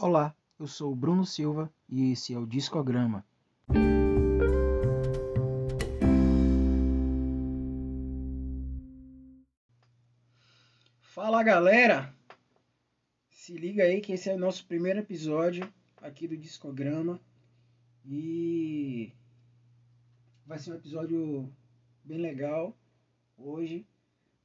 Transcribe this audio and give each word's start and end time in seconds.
Olá, 0.00 0.32
eu 0.60 0.68
sou 0.68 0.92
o 0.92 0.94
Bruno 0.94 1.26
Silva 1.26 1.68
e 1.88 2.12
esse 2.12 2.32
é 2.32 2.38
o 2.38 2.46
Discograma. 2.46 3.26
Fala 11.00 11.42
galera! 11.42 12.14
Se 13.28 13.54
liga 13.54 13.82
aí 13.82 14.00
que 14.00 14.12
esse 14.12 14.30
é 14.30 14.34
o 14.34 14.38
nosso 14.38 14.64
primeiro 14.66 15.00
episódio 15.00 15.68
aqui 16.00 16.28
do 16.28 16.36
Discograma 16.36 17.20
e 18.06 19.12
vai 20.46 20.60
ser 20.60 20.70
um 20.70 20.76
episódio 20.76 21.52
bem 22.04 22.18
legal 22.18 22.72
hoje. 23.36 23.84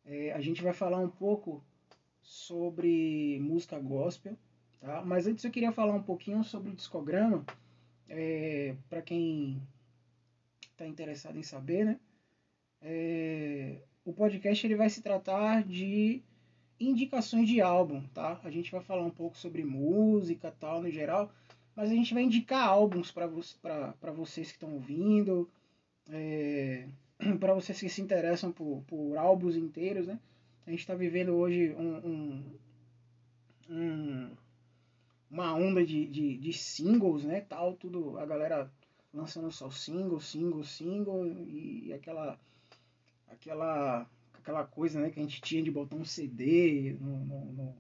É, 0.04 0.32
a 0.34 0.42
gente 0.42 0.64
vai 0.64 0.74
falar 0.74 0.98
um 0.98 1.10
pouco 1.10 1.64
sobre 2.24 3.38
música 3.40 3.78
gospel 3.78 4.36
Tá? 4.84 5.02
Mas 5.02 5.25
antes 5.25 5.45
eu 5.45 5.50
queria 5.50 5.71
falar 5.71 5.93
um 5.93 6.04
pouquinho 6.04 6.43
sobre 6.43 6.69
o 6.69 6.75
discograma, 6.75 7.46
é, 8.10 8.75
para 8.89 9.01
quem 9.01 9.61
está 10.71 10.86
interessado 10.86 11.37
em 11.37 11.43
saber, 11.43 11.86
né? 11.86 12.00
É, 12.82 13.77
o 14.04 14.11
podcast 14.11 14.68
ele 14.68 14.75
vai 14.75 14.89
se 14.89 15.01
tratar 15.01 15.64
de 15.64 16.21
indicações 16.77 17.47
de 17.47 17.61
álbum, 17.61 18.04
tá? 18.14 18.41
A 18.43 18.50
gente 18.50 18.74
vai 18.74 18.82
falar 18.82 19.04
um 19.04 19.10
pouco 19.10 19.38
sobre 19.38 19.64
música 19.64 20.54
tal 20.60 20.82
no 20.82 20.91
geral, 20.91 21.32
mas 21.74 21.89
a 21.89 21.93
gente 21.93 22.13
vai 22.13 22.24
indicar 22.24 22.68
álbuns 22.68 23.10
para 23.10 23.25
vocês 24.11 24.50
que 24.50 24.57
estão 24.57 24.74
ouvindo, 24.74 25.50
é, 26.10 26.89
para 27.39 27.54
vocês 27.54 27.79
que 27.79 27.88
se 27.88 28.02
interessam 28.02 28.52
por, 28.52 28.83
por 28.86 29.15
álbuns 29.18 29.55
inteiros, 29.55 30.07
né? 30.07 30.19
A 30.68 30.71
gente 30.71 30.82
está 30.82 30.93
vivendo 30.93 31.36
hoje 31.36 31.74
um, 31.74 32.08
um 32.08 32.22
uma 35.33 35.52
onda 35.55 35.83
de, 35.83 36.05
de, 36.05 36.38
de 36.38 36.53
singles, 36.53 37.23
né, 37.23 37.41
tal, 37.41 37.73
tudo, 37.73 38.19
a 38.19 38.25
galera 38.25 38.71
lançando 39.11 39.52
só 39.52 39.67
single, 39.67 40.19
single, 40.19 40.63
single, 40.63 41.25
e 41.25 41.91
aquela, 41.91 42.39
aquela, 43.27 44.08
aquela 44.31 44.63
coisa, 44.63 45.02
né, 45.02 45.09
que 45.09 45.19
a 45.19 45.23
gente 45.23 45.41
tinha 45.41 45.63
de 45.63 45.71
botar 45.71 45.95
um 45.95 46.05
CD 46.05 46.95
no, 47.02 47.17
no, 47.25 47.45
no, 47.45 47.75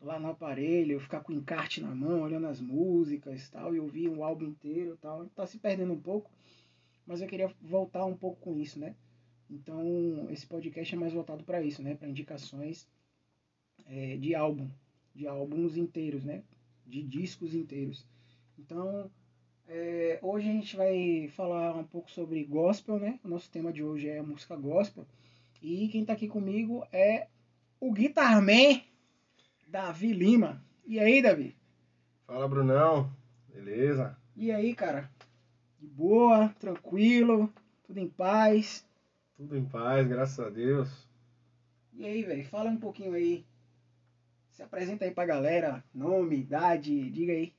lá 0.00 0.18
no 0.18 0.28
aparelho, 0.28 0.98
ficar 0.98 1.20
com 1.20 1.34
o 1.34 1.36
encarte 1.36 1.82
na 1.82 1.94
mão, 1.94 2.22
olhando 2.22 2.46
as 2.46 2.58
músicas 2.58 3.50
tal, 3.50 3.74
e 3.74 3.80
ouvir 3.80 4.08
um 4.08 4.24
álbum 4.24 4.46
inteiro 4.46 4.96
tal, 4.96 5.26
tá 5.26 5.46
se 5.46 5.58
perdendo 5.58 5.92
um 5.92 6.00
pouco, 6.00 6.30
mas 7.06 7.20
eu 7.20 7.28
queria 7.28 7.52
voltar 7.60 8.06
um 8.06 8.16
pouco 8.16 8.40
com 8.40 8.58
isso, 8.58 8.80
né, 8.80 8.94
então 9.50 10.26
esse 10.30 10.46
podcast 10.46 10.94
é 10.94 10.98
mais 10.98 11.12
voltado 11.12 11.44
para 11.44 11.60
isso, 11.60 11.82
né, 11.82 11.94
para 11.94 12.08
indicações 12.08 12.88
é, 13.84 14.16
de 14.16 14.34
álbum, 14.34 14.70
de 15.14 15.26
álbuns 15.26 15.76
inteiros, 15.76 16.24
né, 16.24 16.42
de 16.88 17.02
discos 17.02 17.54
inteiros. 17.54 18.06
Então, 18.58 19.10
é, 19.68 20.18
hoje 20.22 20.48
a 20.48 20.52
gente 20.52 20.76
vai 20.76 21.28
falar 21.36 21.76
um 21.76 21.84
pouco 21.84 22.10
sobre 22.10 22.42
gospel, 22.44 22.98
né? 22.98 23.20
O 23.22 23.28
nosso 23.28 23.50
tema 23.50 23.72
de 23.72 23.84
hoje 23.84 24.08
é 24.08 24.22
música 24.22 24.56
gospel. 24.56 25.06
E 25.62 25.88
quem 25.88 26.00
está 26.00 26.14
aqui 26.14 26.26
comigo 26.26 26.86
é 26.90 27.28
o 27.78 27.92
Guitarman 27.92 28.82
Davi 29.68 30.12
Lima. 30.12 30.64
E 30.86 30.98
aí, 30.98 31.20
Davi? 31.20 31.54
Fala, 32.26 32.48
Brunão. 32.48 33.10
Beleza? 33.52 34.16
E 34.34 34.50
aí, 34.50 34.74
cara? 34.74 35.10
De 35.78 35.86
boa, 35.86 36.48
tranquilo, 36.58 37.52
tudo 37.84 37.98
em 37.98 38.08
paz? 38.08 38.86
Tudo 39.36 39.56
em 39.56 39.64
paz, 39.64 40.06
graças 40.08 40.38
a 40.38 40.48
Deus. 40.48 41.06
E 41.92 42.04
aí, 42.04 42.22
velho? 42.22 42.44
Fala 42.46 42.70
um 42.70 42.76
pouquinho 42.76 43.12
aí 43.12 43.44
se 44.58 44.62
apresenta 44.64 45.04
aí 45.04 45.12
pra 45.12 45.24
galera, 45.24 45.84
nome, 45.94 46.36
idade, 46.36 47.08
diga 47.10 47.32
aí. 47.32 47.54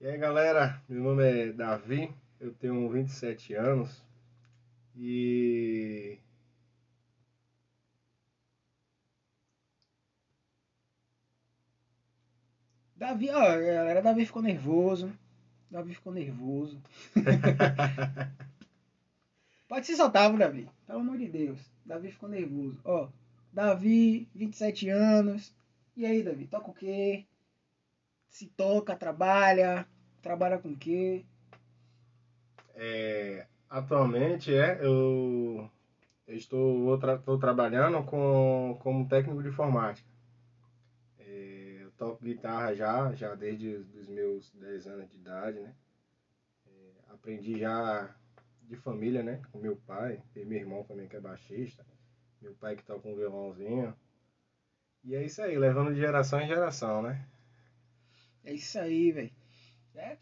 E 0.00 0.06
aí 0.08 0.18
galera, 0.18 0.82
meu 0.88 1.04
nome 1.04 1.22
é 1.22 1.52
Davi, 1.52 2.12
eu 2.40 2.52
tenho 2.54 2.90
27 2.90 3.54
anos 3.54 4.04
e 4.96 6.18
Davi, 12.96 13.30
ó, 13.30 13.40
galera, 13.40 14.02
Davi 14.02 14.26
ficou 14.26 14.42
nervoso. 14.42 15.16
Davi 15.70 15.94
ficou 15.94 16.12
nervoso. 16.12 16.82
Pode 19.68 19.86
se 19.86 19.94
soltar, 19.94 20.36
Davi. 20.36 20.68
Pelo 20.88 20.98
amor 20.98 21.18
de 21.18 21.28
Deus. 21.28 21.60
Davi 21.86 22.10
ficou 22.10 22.28
nervoso. 22.28 22.80
Ó, 22.84 23.08
Davi, 23.52 24.30
27 24.34 24.88
anos. 24.88 25.54
E 25.94 26.06
aí, 26.06 26.22
Davi, 26.22 26.46
toca 26.46 26.70
o 26.70 26.74
quê? 26.74 27.26
Se 28.26 28.46
toca, 28.46 28.96
trabalha, 28.96 29.86
trabalha 30.22 30.58
com 30.58 30.70
o 30.70 30.76
quê? 30.76 31.26
É, 32.74 33.46
atualmente 33.68 34.54
é, 34.54 34.78
eu, 34.82 35.70
eu 36.26 36.34
estou, 36.34 36.98
tra 36.98 37.16
estou 37.16 37.38
trabalhando 37.38 38.02
com, 38.04 38.78
como 38.80 39.06
técnico 39.06 39.42
de 39.42 39.50
informática. 39.50 40.08
É, 41.18 41.80
eu 41.82 41.90
toco 41.92 42.24
guitarra 42.24 42.74
já, 42.74 43.12
já 43.12 43.34
desde 43.34 43.68
os 43.68 44.08
meus 44.08 44.50
10 44.54 44.86
anos 44.86 45.10
de 45.10 45.16
idade, 45.16 45.60
né? 45.60 45.74
É, 46.66 47.12
aprendi 47.12 47.58
já 47.58 48.16
de 48.62 48.76
família, 48.76 49.22
né? 49.22 49.42
Com 49.52 49.58
meu 49.58 49.76
pai, 49.76 50.22
e 50.34 50.42
meu 50.42 50.58
irmão 50.58 50.84
também 50.84 51.06
que 51.06 51.16
é 51.16 51.20
baixista 51.20 51.84
meu 52.42 52.54
pai 52.54 52.74
que 52.74 52.82
toca 52.82 53.08
um 53.08 53.14
violãozinho. 53.14 53.94
E 55.04 55.14
é 55.14 55.24
isso 55.24 55.40
aí, 55.42 55.56
levando 55.56 55.94
de 55.94 56.00
geração 56.00 56.40
em 56.40 56.48
geração, 56.48 57.02
né? 57.02 57.24
É 58.44 58.52
isso 58.52 58.78
aí, 58.78 59.12
velho. 59.12 59.32
É, 59.94 60.16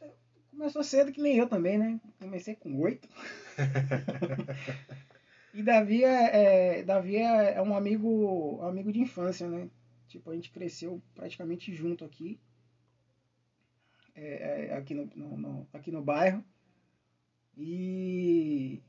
começou 0.51 0.83
cedo 0.83 1.13
que 1.13 1.23
nem 1.23 1.37
eu 1.37 1.49
também, 1.49 1.79
né? 1.79 2.01
Comecei 2.19 2.55
com 2.55 2.77
oito. 2.81 3.09
e 5.55 5.63
Davi 5.63 6.05
é, 6.05 6.79
é, 6.79 6.83
Davi 6.83 7.17
é, 7.17 7.55
é, 7.55 7.63
um 7.63 7.75
amigo 7.75 8.59
um 8.59 8.67
amigo 8.67 8.93
de 8.93 9.01
infância, 9.01 9.49
né? 9.49 9.71
Tipo, 10.09 10.31
a 10.31 10.35
gente 10.35 10.51
cresceu 10.51 11.03
praticamente 11.15 11.75
junto 11.75 12.05
aqui. 12.05 12.39
É, 14.15 14.67
é 14.67 14.77
aqui, 14.77 14.93
no, 14.93 15.07
no, 15.15 15.37
no, 15.37 15.69
aqui 15.73 15.91
no 15.91 16.03
bairro. 16.03 16.45
E 17.57 18.83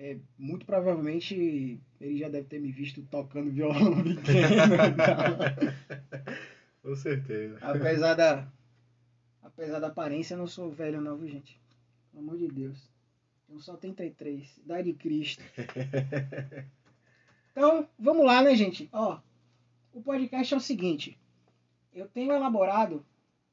é, 0.00 0.16
muito 0.38 0.64
provavelmente 0.64 1.78
ele 2.00 2.16
já 2.16 2.30
deve 2.30 2.46
ter 2.46 2.58
me 2.58 2.72
visto 2.72 3.02
tocando 3.02 3.50
violão 3.50 4.02
pequeno. 4.02 4.56
Com 6.82 6.96
certeza. 6.96 7.58
Apesar 7.60 8.14
da, 8.14 8.48
apesar 9.42 9.78
da 9.78 9.88
aparência, 9.88 10.32
eu 10.32 10.38
não 10.38 10.46
sou 10.46 10.70
velho 10.70 11.02
não, 11.02 11.18
viu, 11.18 11.28
gente? 11.28 11.60
Pelo 12.10 12.22
amor 12.24 12.38
de 12.38 12.48
Deus. 12.48 12.88
Eu 13.50 13.60
só 13.60 13.76
33, 13.76 14.56
idade 14.64 14.90
de 14.90 14.98
Cristo. 14.98 15.44
Então, 17.52 17.86
vamos 17.98 18.24
lá, 18.24 18.40
né, 18.40 18.54
gente? 18.54 18.88
Ó, 18.92 19.18
o 19.92 20.00
podcast 20.00 20.54
é 20.54 20.56
o 20.56 20.60
seguinte. 20.60 21.18
Eu 21.92 22.06
tenho 22.06 22.32
elaborado 22.32 23.04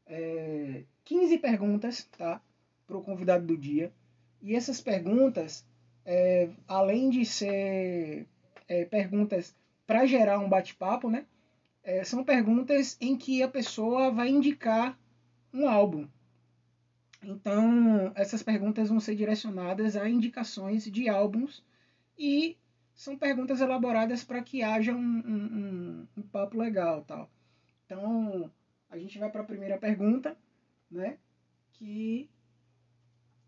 é, 0.05 0.83
15 1.03 1.39
perguntas, 1.39 2.03
tá? 2.15 2.39
Para 2.85 2.95
o 2.95 3.03
convidado 3.03 3.47
do 3.47 3.57
dia. 3.57 3.91
E 4.39 4.55
essas 4.55 4.79
perguntas 4.79 5.65
é, 6.07 6.50
além 6.66 7.09
de 7.09 7.25
ser 7.25 8.25
é, 8.66 8.85
perguntas 8.85 9.53
para 9.85 10.06
gerar 10.06 10.40
um 10.40 10.47
bate-papo, 10.47 11.09
né? 11.09 11.25
É, 11.84 12.03
são 12.06 12.23
perguntas 12.23 12.97
em 13.01 13.18
que 13.18 13.44
a 13.44 13.47
pessoa 13.47 14.09
vai 14.09 14.29
indicar 14.29 14.97
um 15.53 15.68
álbum. 15.68 16.07
Então, 17.22 18.12
essas 18.16 18.41
perguntas 18.41 18.88
vão 18.88 19.01
ser 19.01 19.16
direcionadas 19.16 19.97
a 19.97 20.07
indicações 20.07 20.85
de 20.85 21.09
álbuns 21.09 21.62
e 22.18 22.57
são 22.95 23.18
perguntas 23.18 23.59
elaboradas 23.59 24.24
para 24.24 24.41
que 24.41 24.63
haja 24.63 24.94
um, 24.94 24.97
um, 24.97 25.57
um, 25.57 26.07
um, 26.18 26.22
papo 26.22 26.57
legal, 26.57 27.03
tal. 27.03 27.29
Então, 27.85 28.50
a 28.89 28.98
gente 28.98 29.19
vai 29.19 29.30
para 29.30 29.42
a 29.42 29.45
primeira 29.45 29.77
pergunta, 29.77 30.38
né? 30.89 31.18
Que 31.74 32.30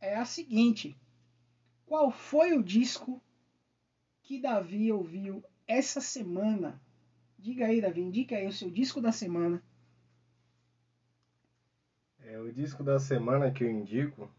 é 0.01 0.15
a 0.15 0.25
seguinte: 0.25 0.95
qual 1.89 2.11
foi 2.11 2.53
o 2.53 2.61
disco 2.61 3.19
que 4.21 4.39
Davi 4.39 4.91
ouviu 4.91 5.43
essa 5.65 5.99
semana? 5.99 6.79
Diga 7.35 7.65
aí, 7.65 7.81
Davi, 7.81 7.99
indica 7.99 8.35
aí 8.35 8.45
o 8.45 8.53
seu 8.53 8.69
disco 8.69 9.01
da 9.01 9.11
semana. 9.11 9.63
É, 12.19 12.37
o 12.37 12.53
disco 12.53 12.83
da 12.83 12.99
semana 12.99 13.51
que 13.51 13.63
eu 13.63 13.71
indico 13.71 14.29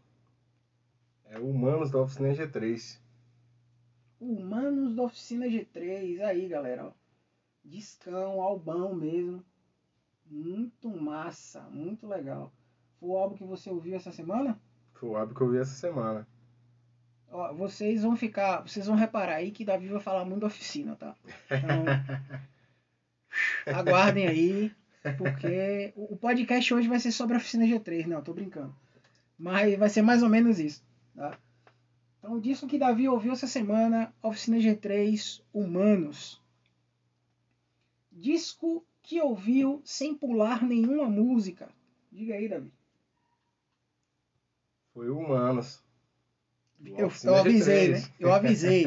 é 1.25 1.37
Humanos 1.37 1.91
da 1.91 1.99
Oficina 1.99 2.29
G3. 2.29 2.97
Humanos 4.17 4.95
da 4.95 5.03
Oficina 5.03 5.45
G3. 5.45 6.21
Aí, 6.21 6.47
galera, 6.47 6.87
ó. 6.87 6.91
Discão, 7.65 8.41
albão 8.41 8.95
mesmo. 8.95 9.43
Muito 10.25 10.89
massa, 10.89 11.63
muito 11.63 12.07
legal. 12.07 12.53
Foi 12.97 13.09
o 13.09 13.17
álbum 13.17 13.35
que 13.35 13.43
você 13.43 13.69
ouviu 13.69 13.97
essa 13.97 14.13
semana? 14.13 14.57
Foi 14.93 15.09
o 15.09 15.17
álbum 15.17 15.33
que 15.33 15.41
eu 15.41 15.47
ouvi 15.47 15.59
essa 15.59 15.75
semana. 15.75 16.25
Ó, 17.31 17.53
vocês 17.53 18.03
vão 18.03 18.15
ficar, 18.15 18.61
vocês 18.61 18.85
vão 18.85 18.95
reparar 18.95 19.35
aí 19.35 19.51
que 19.51 19.63
Davi 19.63 19.87
vai 19.87 20.01
falar 20.01 20.25
muito 20.25 20.41
da 20.41 20.47
oficina, 20.47 20.95
tá? 20.95 21.15
Então, 21.49 21.85
aguardem 23.73 24.27
aí. 24.27 24.71
Porque 25.17 25.93
o 25.95 26.15
podcast 26.15 26.73
hoje 26.73 26.87
vai 26.87 26.99
ser 26.99 27.11
sobre 27.11 27.35
a 27.35 27.37
oficina 27.37 27.65
G3. 27.65 28.05
Não, 28.05 28.21
tô 28.21 28.33
brincando. 28.33 28.75
Mas 29.37 29.77
vai 29.77 29.89
ser 29.89 30.01
mais 30.03 30.21
ou 30.21 30.29
menos 30.29 30.59
isso. 30.59 30.83
Tá? 31.15 31.37
Então, 32.19 32.35
o 32.35 32.41
disco 32.41 32.67
que 32.67 32.77
Davi 32.77 33.07
ouviu 33.07 33.31
essa 33.31 33.47
semana, 33.47 34.13
Oficina 34.21 34.57
G3, 34.57 35.41
Humanos. 35.51 36.39
Disco 38.11 38.85
que 39.01 39.19
ouviu 39.19 39.81
sem 39.83 40.13
pular 40.13 40.63
nenhuma 40.63 41.09
música. 41.09 41.69
Diga 42.11 42.35
aí, 42.35 42.47
Davi. 42.47 42.71
Foi 44.93 45.09
Humanos. 45.09 45.81
Eu, 46.85 47.11
eu 47.23 47.35
avisei, 47.35 47.89
né? 47.89 48.03
Eu 48.19 48.33
avisei. 48.33 48.85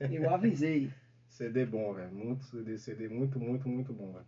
Eu 0.00 0.30
avisei. 0.32 0.92
CD 1.28 1.66
bom, 1.66 1.92
velho. 1.94 2.12
Muito 2.12 2.44
CD, 2.44 2.78
CD 2.78 3.08
muito, 3.08 3.38
muito, 3.38 3.68
muito 3.68 3.92
bom, 3.92 4.12
velho. 4.12 4.26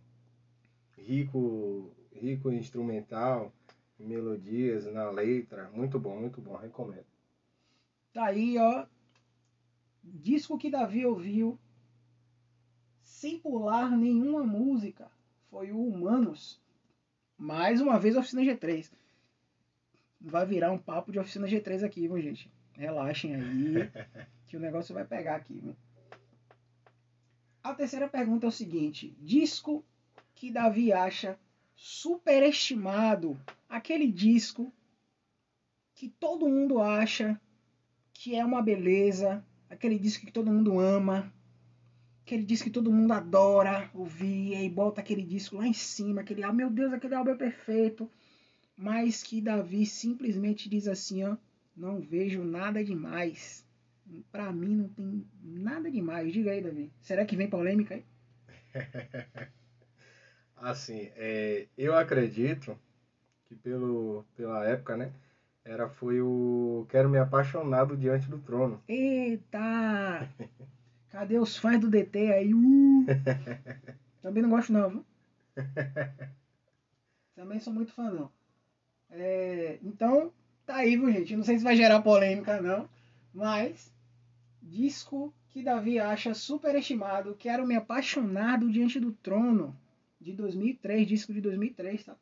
Rico, 0.97 1.91
rico 2.13 2.51
instrumental, 2.51 3.53
melodias 3.97 4.85
na 4.85 5.09
letra. 5.09 5.69
Muito 5.73 5.99
bom, 5.99 6.19
muito 6.19 6.41
bom. 6.41 6.55
Recomendo. 6.55 7.05
Tá 8.13 8.25
aí, 8.25 8.57
ó. 8.57 8.85
Disco 10.03 10.57
que 10.57 10.69
Davi 10.69 11.05
ouviu 11.05 11.59
sem 13.03 13.39
pular 13.39 13.95
nenhuma 13.95 14.43
música. 14.43 15.09
Foi 15.49 15.71
o 15.71 15.85
Humanos. 15.85 16.59
Mais 17.37 17.81
uma 17.81 17.99
vez, 17.99 18.15
Oficina 18.15 18.41
G3. 18.41 18.91
Vai 20.21 20.45
virar 20.45 20.71
um 20.71 20.77
papo 20.77 21.11
de 21.11 21.19
Oficina 21.19 21.47
G3 21.47 21.83
aqui, 21.83 22.07
viu, 22.07 22.21
gente? 22.21 22.51
Relaxem 22.73 23.35
aí, 23.35 23.91
que 24.47 24.55
o 24.55 24.59
negócio 24.59 24.93
vai 24.93 25.03
pegar 25.03 25.35
aqui. 25.35 25.59
Viu? 25.59 25.75
A 27.63 27.73
terceira 27.73 28.07
pergunta 28.07 28.45
é 28.45 28.49
o 28.49 28.51
seguinte: 28.51 29.15
disco 29.19 29.83
que 30.35 30.51
Davi 30.51 30.91
acha 30.93 31.37
superestimado, 31.75 33.39
aquele 33.67 34.11
disco 34.11 34.73
que 35.95 36.09
todo 36.09 36.49
mundo 36.49 36.79
acha 36.79 37.39
que 38.13 38.35
é 38.35 38.45
uma 38.45 38.61
beleza, 38.61 39.43
aquele 39.69 39.97
disco 39.97 40.25
que 40.25 40.31
todo 40.31 40.51
mundo 40.51 40.79
ama, 40.79 41.33
aquele 42.23 42.43
disco 42.43 42.65
que 42.65 42.73
todo 42.73 42.91
mundo 42.91 43.11
adora 43.13 43.89
ouvir, 43.93 44.55
e 44.55 44.69
bota 44.69 45.01
aquele 45.01 45.23
disco 45.23 45.57
lá 45.57 45.67
em 45.67 45.73
cima, 45.73 46.21
aquele, 46.21 46.43
ah, 46.43 46.53
meu 46.53 46.69
Deus, 46.69 46.93
aquele 46.93 47.15
álbum 47.15 47.31
é 47.31 47.35
perfeito, 47.35 48.09
mas 48.75 49.23
que 49.23 49.41
Davi 49.41 49.85
simplesmente 49.85 50.69
diz 50.69 50.87
assim, 50.87 51.23
ó, 51.23 51.37
não 51.75 51.99
vejo 51.99 52.43
nada 52.43 52.83
demais. 52.83 53.65
Pra 54.31 54.51
mim 54.51 54.75
não 54.75 54.89
tem 54.89 55.25
nada 55.41 55.89
demais. 55.89 56.33
Diga 56.33 56.51
aí, 56.51 56.61
Davi. 56.61 56.91
Será 57.01 57.25
que 57.25 57.35
vem 57.35 57.49
polêmica 57.49 57.95
aí? 57.95 58.05
assim, 60.55 61.09
é, 61.15 61.67
eu 61.77 61.95
acredito 61.95 62.77
que 63.45 63.55
pelo, 63.55 64.25
pela 64.35 64.65
época, 64.65 64.97
né? 64.97 65.11
Era, 65.63 65.87
foi 65.87 66.21
o 66.21 66.87
Quero 66.89 67.09
Me 67.09 67.19
Apaixonado 67.19 67.95
Diante 67.95 68.27
do 68.29 68.39
Trono. 68.39 68.81
Eita! 68.87 70.27
Cadê 71.09 71.37
os 71.37 71.57
fãs 71.57 71.79
do 71.79 71.89
DT 71.89 72.31
aí? 72.31 72.53
Uh! 72.53 73.05
Também 74.21 74.41
não 74.41 74.49
gosto 74.49 74.71
não, 74.73 74.89
viu? 74.89 75.05
Também 77.35 77.59
sou 77.59 77.73
muito 77.73 77.91
fã 77.93 78.09
não. 78.09 78.31
É, 79.11 79.77
então, 79.83 80.31
tá 80.65 80.77
aí, 80.77 80.95
viu, 80.95 81.11
gente? 81.11 81.35
Não 81.35 81.43
sei 81.43 81.57
se 81.57 81.63
vai 81.63 81.75
gerar 81.75 82.01
polêmica, 82.01 82.61
não. 82.61 82.89
Mas, 83.33 83.93
disco 84.61 85.33
que 85.49 85.61
Davi 85.61 85.99
acha 85.99 86.33
superestimado. 86.33 87.35
Quero 87.35 87.67
me 87.67 87.75
apaixonar 87.75 88.59
do 88.59 88.71
Diante 88.71 88.99
do 88.99 89.11
Trono. 89.11 89.77
De 90.19 90.33
2003, 90.33 91.07
disco 91.07 91.33
de 91.33 91.41
2003, 91.41 92.05
tá? 92.05 92.15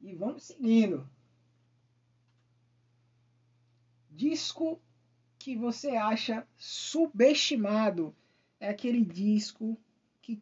E 0.00 0.14
vamos 0.14 0.44
seguindo. 0.44 1.08
Disco 4.10 4.80
que 5.38 5.56
você 5.56 5.90
acha 5.90 6.46
subestimado. 6.56 8.14
É 8.58 8.68
aquele 8.68 9.04
disco 9.04 9.76
que 10.22 10.40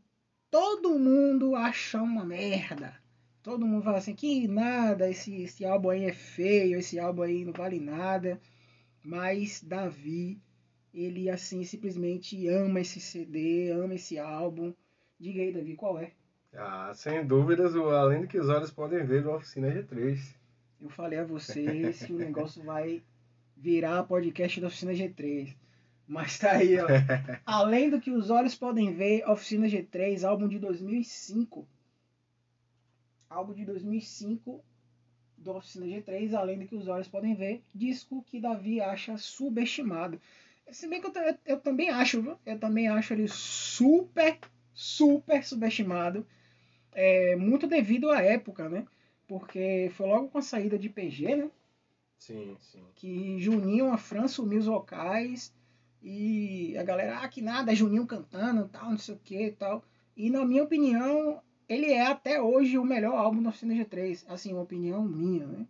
todo 0.50 0.98
mundo 0.98 1.56
acha 1.56 2.00
uma 2.00 2.24
merda. 2.24 3.02
Todo 3.44 3.66
mundo 3.66 3.84
fala 3.84 3.98
assim, 3.98 4.14
que 4.14 4.48
nada, 4.48 5.10
esse, 5.10 5.42
esse 5.42 5.66
álbum 5.66 5.90
aí 5.90 6.06
é 6.06 6.14
feio, 6.14 6.78
esse 6.78 6.98
álbum 6.98 7.20
aí 7.20 7.44
não 7.44 7.52
vale 7.52 7.78
nada. 7.78 8.40
Mas 9.04 9.62
Davi, 9.62 10.40
ele 10.94 11.28
assim 11.28 11.62
simplesmente 11.62 12.48
ama 12.48 12.80
esse 12.80 12.98
CD, 12.98 13.70
ama 13.70 13.96
esse 13.96 14.18
álbum. 14.18 14.72
Diga 15.20 15.42
aí, 15.42 15.52
Davi, 15.52 15.76
qual 15.76 15.98
é? 15.98 16.12
Ah, 16.54 16.90
sem 16.94 17.26
dúvidas, 17.26 17.76
além 17.76 18.22
do 18.22 18.26
que 18.26 18.38
os 18.38 18.48
olhos 18.48 18.70
podem 18.70 19.04
ver 19.04 19.22
do 19.22 19.30
Oficina 19.30 19.68
G3. 19.68 20.18
Eu 20.80 20.88
falei 20.88 21.18
a 21.18 21.24
vocês 21.26 22.02
que 22.02 22.14
o 22.14 22.18
negócio 22.18 22.62
vai 22.64 23.02
virar 23.54 24.04
podcast 24.04 24.58
da 24.58 24.68
Oficina 24.68 24.92
G3. 24.92 25.54
Mas 26.08 26.38
tá 26.38 26.52
aí, 26.52 26.78
ó. 26.78 26.86
Além 27.44 27.90
do 27.90 28.00
que 28.00 28.10
os 28.10 28.30
olhos 28.30 28.54
podem 28.54 28.94
ver, 28.94 29.28
Oficina 29.28 29.66
G3, 29.66 30.26
álbum 30.26 30.48
de 30.48 30.58
2005. 30.58 31.68
Álbum 33.34 33.52
de 33.52 33.64
2005 33.64 34.64
do 35.36 35.56
Oficina 35.56 35.86
G3, 35.86 36.34
além 36.34 36.58
do 36.58 36.66
que 36.66 36.76
os 36.76 36.86
olhos 36.88 37.08
podem 37.08 37.34
ver, 37.34 37.62
disco 37.74 38.22
que 38.22 38.40
Davi 38.40 38.80
acha 38.80 39.16
subestimado. 39.18 40.20
Se 40.70 40.88
bem 40.88 41.00
que 41.00 41.06
eu, 41.08 41.12
eu, 41.22 41.38
eu 41.44 41.60
também 41.60 41.90
acho, 41.90 42.22
viu? 42.22 42.38
Eu 42.46 42.58
também 42.58 42.88
acho 42.88 43.12
ele 43.12 43.28
super, 43.28 44.38
super 44.72 45.44
subestimado. 45.44 46.26
É, 46.92 47.36
muito 47.36 47.66
devido 47.66 48.10
à 48.10 48.22
época, 48.22 48.68
né? 48.68 48.86
Porque 49.26 49.90
foi 49.94 50.06
logo 50.06 50.28
com 50.28 50.38
a 50.38 50.42
saída 50.42 50.78
de 50.78 50.88
PG, 50.88 51.36
né? 51.36 51.50
Sim, 52.18 52.56
sim. 52.60 52.84
Que 52.94 53.38
Juninho, 53.40 53.92
a 53.92 53.98
França 53.98 54.40
uniu 54.40 54.60
os 54.60 54.66
vocais 54.66 55.52
e 56.02 56.76
a 56.78 56.82
galera, 56.82 57.18
ah, 57.18 57.28
que 57.28 57.42
nada, 57.42 57.72
é 57.72 57.74
Juninho 57.74 58.06
cantando, 58.06 58.68
tal, 58.68 58.90
não 58.90 58.98
sei 58.98 59.14
o 59.14 59.18
que 59.18 59.50
tal. 59.52 59.84
E 60.16 60.30
na 60.30 60.44
minha 60.44 60.62
opinião, 60.62 61.42
ele 61.68 61.92
é 61.92 62.06
até 62.06 62.40
hoje 62.40 62.78
o 62.78 62.84
melhor 62.84 63.14
álbum 63.14 63.42
da 63.42 63.50
Oficina 63.50 63.74
G3. 63.74 64.24
Assim, 64.28 64.52
uma 64.52 64.62
opinião 64.62 65.02
minha, 65.02 65.46
né? 65.46 65.66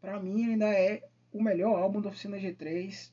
Pra 0.00 0.20
mim 0.20 0.50
ainda 0.50 0.66
é 0.72 1.02
o 1.32 1.42
melhor 1.42 1.78
álbum 1.78 2.00
da 2.00 2.08
Oficina 2.08 2.36
G3. 2.36 3.12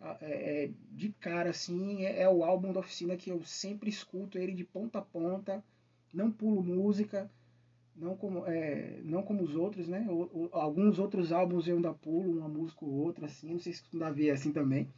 É, 0.00 0.16
é, 0.20 0.70
de 0.92 1.10
cara, 1.20 1.50
assim, 1.50 2.04
é, 2.04 2.22
é 2.22 2.28
o 2.28 2.44
álbum 2.44 2.72
da 2.72 2.80
Oficina 2.80 3.16
que 3.16 3.30
eu 3.30 3.42
sempre 3.44 3.90
escuto 3.90 4.38
ele 4.38 4.52
de 4.52 4.64
ponta 4.64 4.98
a 4.98 5.02
ponta. 5.02 5.64
Não 6.12 6.30
pulo 6.30 6.62
música 6.62 7.30
não 7.98 8.16
como, 8.16 8.46
é, 8.46 9.00
não 9.02 9.22
como 9.22 9.42
os 9.42 9.56
outros, 9.56 9.88
né? 9.88 10.06
O, 10.08 10.22
o, 10.32 10.48
alguns 10.52 10.98
outros 10.98 11.32
álbuns 11.32 11.66
eu 11.66 11.76
ainda 11.76 11.92
pulo 11.92 12.38
uma 12.38 12.48
música 12.48 12.84
ou 12.84 12.92
outra, 12.92 13.26
assim, 13.26 13.52
não 13.52 13.58
sei 13.58 13.72
se 13.72 13.82
o 13.92 13.98
Davi 13.98 14.28
é 14.28 14.32
assim 14.32 14.52
também. 14.52 14.88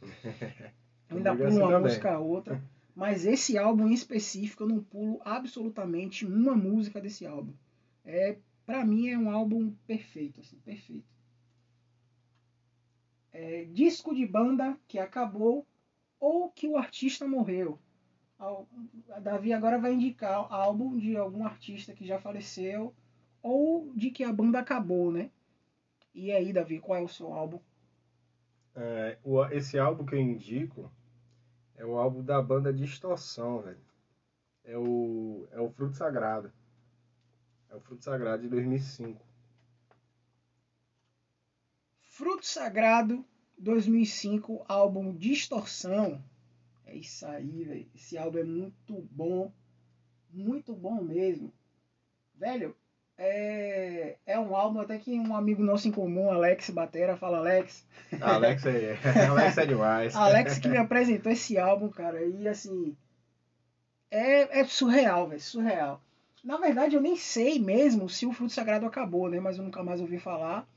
Eu 1.09 1.17
ainda 1.17 1.35
pulo 1.35 1.47
assim 1.47 1.57
uma 1.57 1.67
também. 1.67 1.81
música 1.81 2.19
ou 2.19 2.29
outra. 2.29 2.61
Mas 2.95 3.25
esse 3.25 3.57
álbum 3.57 3.87
em 3.87 3.93
específico 3.93 4.63
eu 4.63 4.67
não 4.67 4.83
pulo 4.83 5.21
absolutamente 5.23 6.25
uma 6.25 6.55
música 6.55 6.99
desse 6.99 7.25
álbum. 7.25 7.53
É, 8.03 8.37
para 8.65 8.85
mim 8.85 9.09
é 9.09 9.17
um 9.17 9.29
álbum 9.29 9.73
perfeito, 9.87 10.41
assim, 10.41 10.57
perfeito. 10.59 11.07
É, 13.31 13.65
disco 13.65 14.13
de 14.13 14.25
banda 14.25 14.77
que 14.87 14.99
acabou 14.99 15.65
ou 16.19 16.49
que 16.49 16.67
o 16.67 16.77
artista 16.77 17.27
morreu. 17.27 17.79
A 19.09 19.19
Davi 19.19 19.53
agora 19.53 19.79
vai 19.79 19.93
indicar 19.93 20.51
álbum 20.51 20.97
de 20.97 21.15
algum 21.15 21.45
artista 21.45 21.93
que 21.93 22.05
já 22.05 22.19
faleceu 22.19 22.93
ou 23.41 23.93
de 23.95 24.11
que 24.11 24.23
a 24.23 24.33
banda 24.33 24.59
acabou, 24.59 25.11
né? 25.11 25.31
E 26.13 26.31
aí, 26.31 26.51
Davi, 26.51 26.79
qual 26.79 26.99
é 26.99 27.01
o 27.01 27.07
seu 27.07 27.33
álbum? 27.33 27.59
É, 28.75 29.17
esse 29.51 29.77
álbum 29.77 30.05
que 30.05 30.15
eu 30.15 30.19
indico 30.19 30.91
é 31.81 31.85
o 31.85 31.97
álbum 31.97 32.23
da 32.23 32.39
banda 32.39 32.71
Distorção, 32.71 33.59
velho. 33.59 33.81
É 34.63 34.77
o, 34.77 35.47
é 35.51 35.59
o 35.59 35.71
Fruto 35.71 35.97
Sagrado. 35.97 36.53
É 37.71 37.75
o 37.75 37.79
Fruto 37.79 38.03
Sagrado 38.03 38.43
de 38.43 38.49
2005. 38.49 39.19
Fruto 42.03 42.45
Sagrado 42.45 43.25
2005, 43.57 44.63
álbum 44.67 45.15
Distorção. 45.15 46.23
É 46.85 46.95
isso 46.95 47.25
aí, 47.25 47.63
velho. 47.63 47.89
Esse 47.95 48.15
álbum 48.15 48.37
é 48.37 48.43
muito 48.43 49.01
bom. 49.09 49.51
Muito 50.29 50.75
bom 50.75 51.01
mesmo. 51.03 51.51
Velho, 52.35 52.77
é, 53.23 54.15
é 54.25 54.39
um 54.39 54.55
álbum 54.55 54.79
até 54.79 54.97
que 54.97 55.19
um 55.19 55.35
amigo 55.35 55.61
nosso 55.61 55.87
em 55.87 55.91
comum, 55.91 56.31
Alex 56.31 56.71
Batera, 56.71 57.15
fala 57.15 57.37
Alex. 57.37 57.85
Alex 58.19 58.65
é, 58.65 58.97
Alex 59.29 59.57
é 59.59 59.65
demais. 59.67 60.15
Alex 60.15 60.57
que 60.57 60.67
me 60.67 60.77
apresentou 60.77 61.31
esse 61.31 61.57
álbum, 61.57 61.89
cara. 61.89 62.25
E 62.25 62.47
assim. 62.47 62.97
É, 64.09 64.61
é 64.61 64.65
surreal, 64.65 65.27
velho. 65.27 65.39
Surreal. 65.39 66.01
Na 66.43 66.57
verdade, 66.57 66.95
eu 66.95 67.01
nem 67.01 67.15
sei 67.15 67.59
mesmo 67.59 68.09
se 68.09 68.25
o 68.25 68.33
Fruto 68.33 68.51
Sagrado 68.51 68.87
acabou, 68.87 69.29
né? 69.29 69.39
Mas 69.39 69.57
eu 69.57 69.63
nunca 69.63 69.83
mais 69.83 70.01
ouvi 70.01 70.17
falar. 70.17 70.67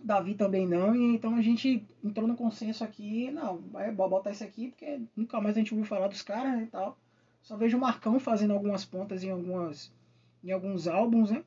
Davi 0.00 0.34
também 0.34 0.66
não, 0.66 0.96
e 0.96 1.14
então 1.14 1.36
a 1.36 1.40
gente 1.40 1.86
entrou 2.02 2.26
no 2.26 2.36
consenso 2.36 2.82
aqui, 2.82 3.30
não, 3.30 3.58
vai 3.70 3.92
botar 3.92 4.32
isso 4.32 4.42
aqui, 4.42 4.70
porque 4.70 5.00
nunca 5.14 5.40
mais 5.40 5.56
a 5.56 5.60
gente 5.60 5.72
ouviu 5.72 5.86
falar 5.86 6.08
dos 6.08 6.22
caras 6.22 6.56
né, 6.56 6.64
e 6.64 6.66
tal. 6.66 6.98
Só 7.40 7.56
vejo 7.56 7.76
o 7.76 7.80
Marcão 7.80 8.18
fazendo 8.18 8.52
algumas 8.52 8.84
pontas 8.84 9.22
em, 9.22 9.30
algumas, 9.30 9.92
em 10.42 10.50
alguns 10.50 10.88
álbuns, 10.88 11.30
né? 11.30 11.44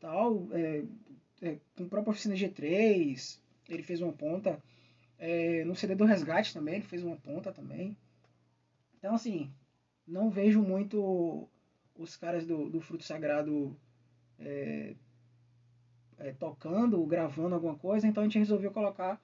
Tal, 0.00 0.48
é, 0.52 0.84
é, 1.42 1.58
com 1.76 1.84
a 1.84 1.88
própria 1.88 2.10
oficina 2.10 2.34
G3, 2.34 3.38
ele 3.68 3.82
fez 3.82 4.00
uma 4.00 4.12
ponta. 4.12 4.62
É, 5.18 5.64
no 5.64 5.74
CD 5.74 5.94
do 5.94 6.04
Resgate 6.04 6.52
também, 6.52 6.76
ele 6.76 6.84
fez 6.84 7.02
uma 7.02 7.16
ponta 7.16 7.52
também. 7.52 7.96
Então, 8.98 9.14
assim, 9.14 9.50
não 10.06 10.30
vejo 10.30 10.62
muito 10.62 11.48
os 11.94 12.16
caras 12.16 12.46
do, 12.46 12.68
do 12.68 12.80
Fruto 12.80 13.04
Sagrado 13.04 13.76
é, 14.38 14.94
é, 16.18 16.32
tocando, 16.32 17.04
gravando 17.06 17.54
alguma 17.54 17.76
coisa, 17.76 18.06
então 18.06 18.22
a 18.22 18.26
gente 18.26 18.38
resolveu 18.38 18.70
colocar 18.70 19.20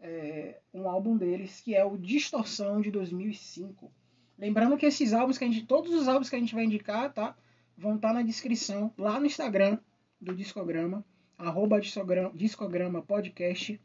é, 0.00 0.60
um 0.72 0.88
álbum 0.88 1.16
deles, 1.16 1.60
que 1.60 1.74
é 1.74 1.84
o 1.84 1.96
Distorção 1.96 2.80
de 2.80 2.90
2005. 2.90 3.90
Lembrando 4.38 4.76
que 4.76 4.86
esses 4.86 5.12
álbuns 5.12 5.38
que 5.38 5.44
a 5.44 5.48
gente, 5.48 5.66
todos 5.66 5.92
os 5.92 6.06
álbuns 6.06 6.28
que 6.28 6.36
a 6.36 6.38
gente 6.38 6.54
vai 6.54 6.64
indicar, 6.64 7.12
tá, 7.12 7.36
vão 7.78 7.94
estar 7.94 8.08
tá 8.08 8.14
na 8.14 8.22
descrição 8.22 8.92
lá 8.98 9.20
no 9.20 9.26
Instagram 9.26 9.78
do 10.20 10.34
Discograma, 10.34 11.04
arroba 11.38 11.80
Discograma, 11.80 12.32
Discograma 12.34 13.00
Podcast, 13.00 13.80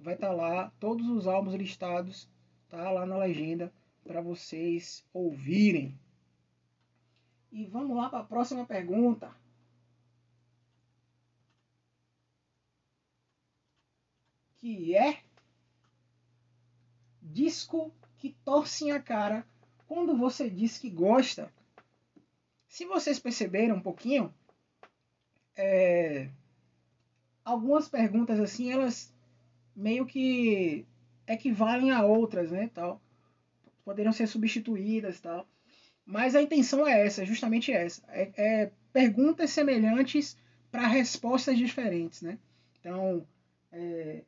vai 0.00 0.14
estar 0.14 0.28
tá 0.28 0.32
lá 0.32 0.72
todos 0.80 1.08
os 1.08 1.28
álbuns 1.28 1.54
listados, 1.54 2.28
tá 2.68 2.90
lá 2.90 3.06
na 3.06 3.16
legenda 3.16 3.72
para 4.04 4.20
vocês 4.20 5.04
ouvirem. 5.12 5.96
E 7.52 7.64
vamos 7.66 7.96
lá 7.96 8.10
para 8.10 8.18
a 8.18 8.24
próxima 8.24 8.66
pergunta. 8.66 9.30
Que 14.56 14.96
é 14.96 15.22
disco 17.22 17.94
que 18.16 18.34
torcem 18.44 18.90
a 18.90 19.00
cara 19.00 19.46
quando 19.86 20.16
você 20.16 20.50
diz 20.50 20.76
que 20.76 20.90
gosta. 20.90 21.52
Se 22.68 22.84
vocês 22.84 23.18
perceberam 23.18 23.76
um 23.76 23.80
pouquinho, 23.80 24.32
é, 25.56 26.28
algumas 27.44 27.88
perguntas 27.88 28.38
assim, 28.38 28.70
elas 28.70 29.12
meio 29.74 30.06
que 30.06 30.86
equivalem 31.26 31.90
a 31.90 32.04
outras, 32.04 32.50
né, 32.50 32.70
tal. 32.72 33.00
Poderiam 33.84 34.12
ser 34.12 34.26
substituídas, 34.26 35.20
tal. 35.20 35.46
Mas 36.04 36.34
a 36.34 36.42
intenção 36.42 36.86
é 36.86 37.06
essa, 37.06 37.24
justamente 37.24 37.72
essa. 37.72 38.02
É, 38.08 38.30
é 38.36 38.72
perguntas 38.92 39.50
semelhantes 39.50 40.36
para 40.70 40.86
respostas 40.86 41.56
diferentes, 41.56 42.22
né? 42.22 42.38
Então, 42.80 43.26
é, 43.72 44.22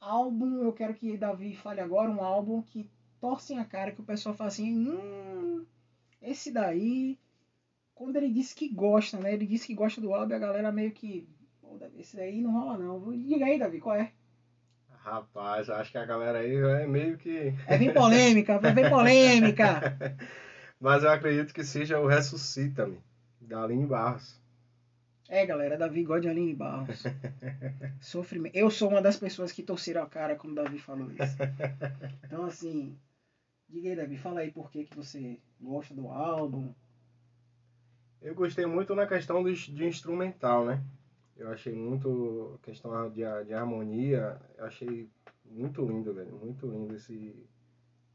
álbum, 0.00 0.62
eu 0.62 0.72
quero 0.72 0.94
que 0.94 1.16
Davi 1.16 1.54
fale 1.56 1.80
agora 1.80 2.10
um 2.10 2.22
álbum 2.22 2.62
que 2.62 2.88
torcem 3.20 3.58
a 3.58 3.64
cara, 3.64 3.92
que 3.92 4.00
o 4.00 4.04
pessoal 4.04 4.34
fala 4.34 4.48
assim, 4.48 4.74
hum, 4.76 5.64
esse 6.20 6.50
daí, 6.50 7.18
quando 7.94 8.16
ele 8.16 8.30
disse 8.30 8.54
que 8.54 8.68
gosta, 8.68 9.18
né? 9.18 9.32
Ele 9.32 9.46
disse 9.46 9.66
que 9.66 9.74
gosta 9.74 10.00
do 10.00 10.12
álbum, 10.12 10.34
a 10.34 10.38
galera 10.38 10.72
meio 10.72 10.90
que, 10.92 11.28
esse 11.96 12.16
daí 12.16 12.40
não 12.40 12.52
rola 12.52 12.78
não. 12.78 13.12
Diga 13.12 13.46
aí, 13.46 13.58
Davi, 13.58 13.80
qual 13.80 13.96
é? 13.96 14.12
Rapaz, 14.88 15.68
acho 15.68 15.90
que 15.90 15.98
a 15.98 16.06
galera 16.06 16.38
aí 16.38 16.56
é 16.56 16.86
meio 16.86 17.18
que. 17.18 17.54
É 17.66 17.76
bem 17.76 17.92
polêmica, 17.92 18.54
é 18.62 18.72
bem 18.72 18.88
polêmica. 18.88 19.96
Mas 20.80 21.04
eu 21.04 21.10
acredito 21.10 21.52
que 21.52 21.62
seja 21.62 22.00
o 22.00 22.06
Ressuscita-me, 22.06 22.98
da 23.40 23.62
Aline 23.62 23.86
Barros. 23.86 24.40
É, 25.28 25.44
galera, 25.46 25.78
Davi 25.78 26.04
gosta 26.04 26.22
de 26.22 26.28
Aline 26.28 26.54
Barros. 26.54 27.04
Sofrimento. 28.00 28.56
Eu 28.56 28.70
sou 28.70 28.88
uma 28.88 29.00
das 29.00 29.16
pessoas 29.16 29.52
que 29.52 29.62
torceram 29.62 30.02
a 30.02 30.06
cara 30.06 30.36
quando 30.36 30.52
o 30.52 30.62
Davi 30.62 30.78
falou 30.78 31.10
isso. 31.10 31.36
Então, 32.24 32.44
assim, 32.46 32.98
diga 33.68 33.90
aí, 33.90 33.96
Davi, 33.96 34.16
fala 34.16 34.40
aí 34.40 34.50
por 34.50 34.70
que, 34.70 34.84
que 34.84 34.96
você 34.96 35.38
gosta 35.60 35.94
do 35.94 36.08
álbum. 36.08 36.74
Eu 38.24 38.34
gostei 38.34 38.64
muito 38.64 38.94
na 38.94 39.06
questão 39.06 39.42
do, 39.42 39.52
de 39.52 39.84
instrumental, 39.84 40.64
né? 40.64 40.82
Eu 41.36 41.50
achei 41.50 41.74
muito 41.74 42.58
a 42.58 42.64
questão 42.64 43.10
de, 43.10 43.20
de 43.44 43.52
harmonia, 43.52 44.40
eu 44.56 44.64
achei 44.64 45.10
muito 45.44 45.84
lindo, 45.84 46.14
velho. 46.14 46.34
Muito 46.34 46.66
lindo 46.66 46.94
esse, 46.94 47.36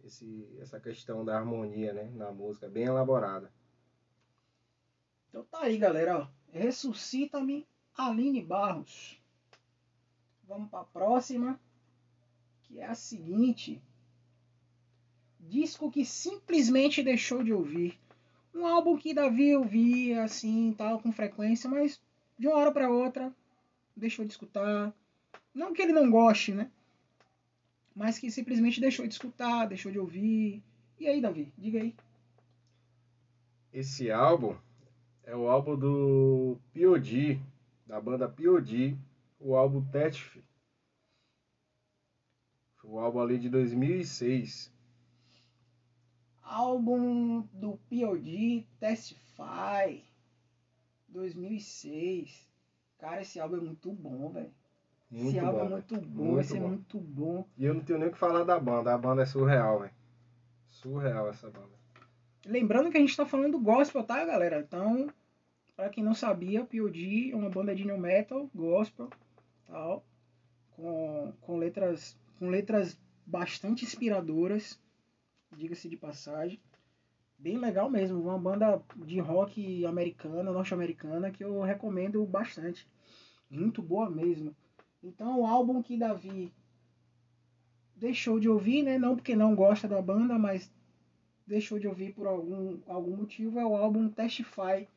esse, 0.03 0.49
essa 0.59 0.79
questão 0.79 1.23
da 1.23 1.37
harmonia, 1.37 1.93
né? 1.93 2.11
Na 2.15 2.31
música, 2.31 2.67
bem 2.67 2.85
elaborada. 2.85 3.53
Então 5.29 5.43
tá 5.43 5.59
aí, 5.61 5.77
galera. 5.77 6.27
Ressuscita-me, 6.47 7.67
Aline 7.95 8.41
Barros. 8.41 9.21
Vamos 10.47 10.71
para 10.71 10.79
a 10.79 10.85
próxima, 10.85 11.59
que 12.63 12.79
é 12.79 12.85
a 12.87 12.95
seguinte. 12.95 13.79
Disco 15.39 15.91
que 15.91 16.03
simplesmente 16.03 17.03
deixou 17.03 17.43
de 17.43 17.53
ouvir. 17.53 17.99
Um 18.59 18.67
álbum 18.67 18.97
que 18.97 19.13
Davi 19.13 19.55
ouvia 19.55 20.21
assim, 20.21 20.75
tal, 20.77 20.99
com 20.99 21.13
frequência, 21.13 21.69
mas 21.69 21.97
de 22.37 22.45
uma 22.45 22.57
hora 22.57 22.73
para 22.73 22.89
outra 22.91 23.33
deixou 23.95 24.25
de 24.25 24.33
escutar. 24.33 24.93
Não 25.53 25.73
que 25.73 25.81
ele 25.81 25.93
não 25.93 26.11
goste, 26.11 26.53
né? 26.53 26.69
Mas 27.95 28.19
que 28.19 28.29
simplesmente 28.29 28.81
deixou 28.81 29.07
de 29.07 29.13
escutar, 29.13 29.65
deixou 29.65 29.89
de 29.89 29.97
ouvir. 29.97 30.61
E 30.99 31.07
aí, 31.07 31.21
Davi, 31.21 31.53
diga 31.57 31.79
aí. 31.79 31.95
Esse 33.71 34.11
álbum 34.11 34.57
é 35.23 35.33
o 35.33 35.47
álbum 35.47 35.77
do 35.77 36.57
P.O.D., 36.73 37.39
da 37.87 38.01
banda 38.01 38.27
P.O.D., 38.27 38.97
o 39.39 39.55
álbum 39.55 39.85
Testify. 39.85 40.43
O 42.83 42.99
álbum 42.99 43.21
ali 43.21 43.39
de 43.39 43.47
2006. 43.47 44.69
Álbum 46.49 47.41
do 47.53 47.77
P.O.D. 47.89 48.65
Testify. 48.79 50.03
2006. 51.07 52.49
Cara, 52.97 53.21
esse 53.21 53.39
álbum 53.39 53.57
é 53.57 53.61
muito 53.61 53.91
bom, 53.91 54.29
velho. 54.29 54.51
Esse 55.11 55.39
álbum 55.39 55.59
é 55.59 55.69
muito 55.69 56.01
bom, 56.01 56.23
muito 56.23 56.41
esse 56.41 56.57
é 56.57 56.59
bom. 56.59 56.65
é 56.65 56.69
muito 56.69 56.99
bom. 56.99 57.45
E 57.57 57.65
eu 57.65 57.73
não 57.73 57.81
tenho 57.81 57.99
nem 57.99 58.09
o 58.09 58.11
que 58.11 58.17
falar 58.17 58.43
da 58.43 58.59
banda. 58.59 58.93
A 58.93 58.97
banda 58.97 59.21
é 59.21 59.25
surreal, 59.25 59.81
velho. 59.81 59.93
Surreal 60.67 61.29
essa 61.29 61.49
banda. 61.49 61.79
Lembrando 62.45 62.89
que 62.89 62.97
a 62.97 62.99
gente 62.99 63.15
tá 63.15 63.25
falando 63.25 63.53
do 63.53 63.59
gospel, 63.59 64.03
tá, 64.03 64.25
galera? 64.25 64.59
Então, 64.59 65.07
para 65.75 65.89
quem 65.89 66.03
não 66.03 66.13
sabia, 66.13 66.65
P.O.D. 66.65 67.31
é 67.31 67.35
uma 67.35 67.49
banda 67.49 67.75
de 67.75 67.85
new 67.85 67.97
metal, 67.97 68.49
gospel, 68.55 69.09
tal, 69.67 70.03
com, 70.71 71.31
com 71.41 71.57
letras 71.57 72.17
com 72.39 72.49
letras 72.49 72.97
bastante 73.25 73.83
inspiradoras, 73.83 74.79
diga-se 75.55 75.89
de 75.89 75.97
passagem. 75.97 76.59
Bem 77.37 77.57
legal 77.57 77.89
mesmo, 77.89 78.19
uma 78.19 78.37
banda 78.37 78.81
de 78.97 79.19
rock 79.19 79.85
americana, 79.85 80.51
norte-americana 80.51 81.31
que 81.31 81.43
eu 81.43 81.61
recomendo 81.61 82.25
bastante. 82.25 82.87
Muito 83.49 83.81
boa 83.81 84.09
mesmo. 84.09 84.55
Então, 85.01 85.39
o 85.39 85.45
álbum 85.45 85.81
que 85.81 85.97
Davi 85.97 86.51
deixou 87.95 88.39
de 88.39 88.49
ouvir, 88.49 88.83
né? 88.83 88.97
Não 88.97 89.15
porque 89.15 89.35
não 89.35 89.55
gosta 89.55 89.87
da 89.87 90.01
banda, 90.01 90.37
mas 90.37 90.71
deixou 91.47 91.79
de 91.79 91.87
ouvir 91.87 92.13
por 92.13 92.27
algum, 92.27 92.77
algum 92.87 93.17
motivo, 93.17 93.59
é 93.59 93.65
o 93.65 93.75
álbum 93.75 94.09
Testify 94.09 94.87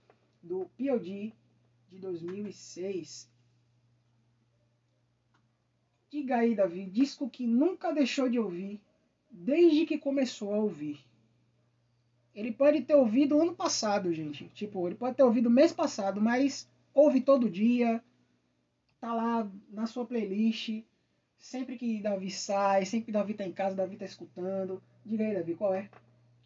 do 0.42 0.68
POD 0.76 1.32
de 1.90 1.99
2006. 1.99 3.30
Diga 6.11 6.37
aí, 6.38 6.54
Davi, 6.54 6.85
disco 6.85 7.30
que 7.30 7.47
nunca 7.47 7.92
deixou 7.92 8.28
de 8.28 8.38
ouvir 8.38 8.80
desde 9.33 9.87
que 9.87 9.97
começou 9.97 10.55
a 10.55 10.59
ouvir. 10.59 11.01
Ele 12.35 12.53
pode 12.53 12.83
ter 12.83 12.95
ouvido 12.95 13.41
ano 13.41 13.55
passado, 13.55 14.12
gente. 14.12 14.49
Tipo, 14.55 14.87
ele 14.87 14.95
pode 14.95 15.17
ter 15.17 15.23
ouvido 15.23 15.51
mês 15.51 15.73
passado, 15.73 16.21
mas 16.21 16.69
ouve 16.95 17.21
todo 17.21 17.51
dia. 17.51 18.03
Tá 19.01 19.12
lá 19.12 19.51
na 19.71 19.87
sua 19.87 20.05
playlist. 20.05 20.83
Sempre 21.39 21.77
que 21.77 22.01
Davi 22.01 22.31
sai, 22.31 22.87
sempre 22.87 23.07
que 23.07 23.12
Davi 23.12 23.35
tá 23.35 23.45
em 23.45 23.53
casa, 23.53 23.75
Davi 23.75 23.97
tá 23.97 24.05
escutando. 24.05 24.81
Diga 25.05 25.25
aí, 25.25 25.35
Davi, 25.35 25.55
qual 25.55 25.75
é? 25.75 25.91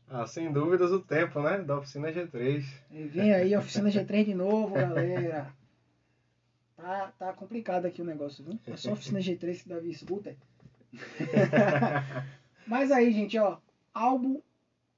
Ah, 0.08 0.26
sem 0.26 0.50
dúvidas 0.52 0.90
o 0.90 1.00
tempo, 1.00 1.40
né? 1.42 1.58
Da 1.58 1.78
oficina 1.78 2.12
G3. 2.12 2.64
E 2.90 3.02
vem 3.04 3.34
aí 3.34 3.56
oficina 3.56 3.90
G3 3.90 4.24
de 4.24 4.34
novo, 4.34 4.74
galera. 4.74 5.52
Tá, 6.76 7.12
tá 7.18 7.32
complicado 7.32 7.86
aqui 7.86 8.00
o 8.00 8.04
negócio, 8.04 8.44
viu? 8.44 8.58
É 8.66 8.76
só 8.76 8.92
oficina 8.92 9.18
G3 9.18 9.62
que 9.62 9.68
Davi 9.68 9.90
escuta. 9.90 10.36
Mas 12.66 12.90
aí, 12.90 13.12
gente, 13.12 13.38
ó. 13.38 13.58
Álbum 13.94 14.40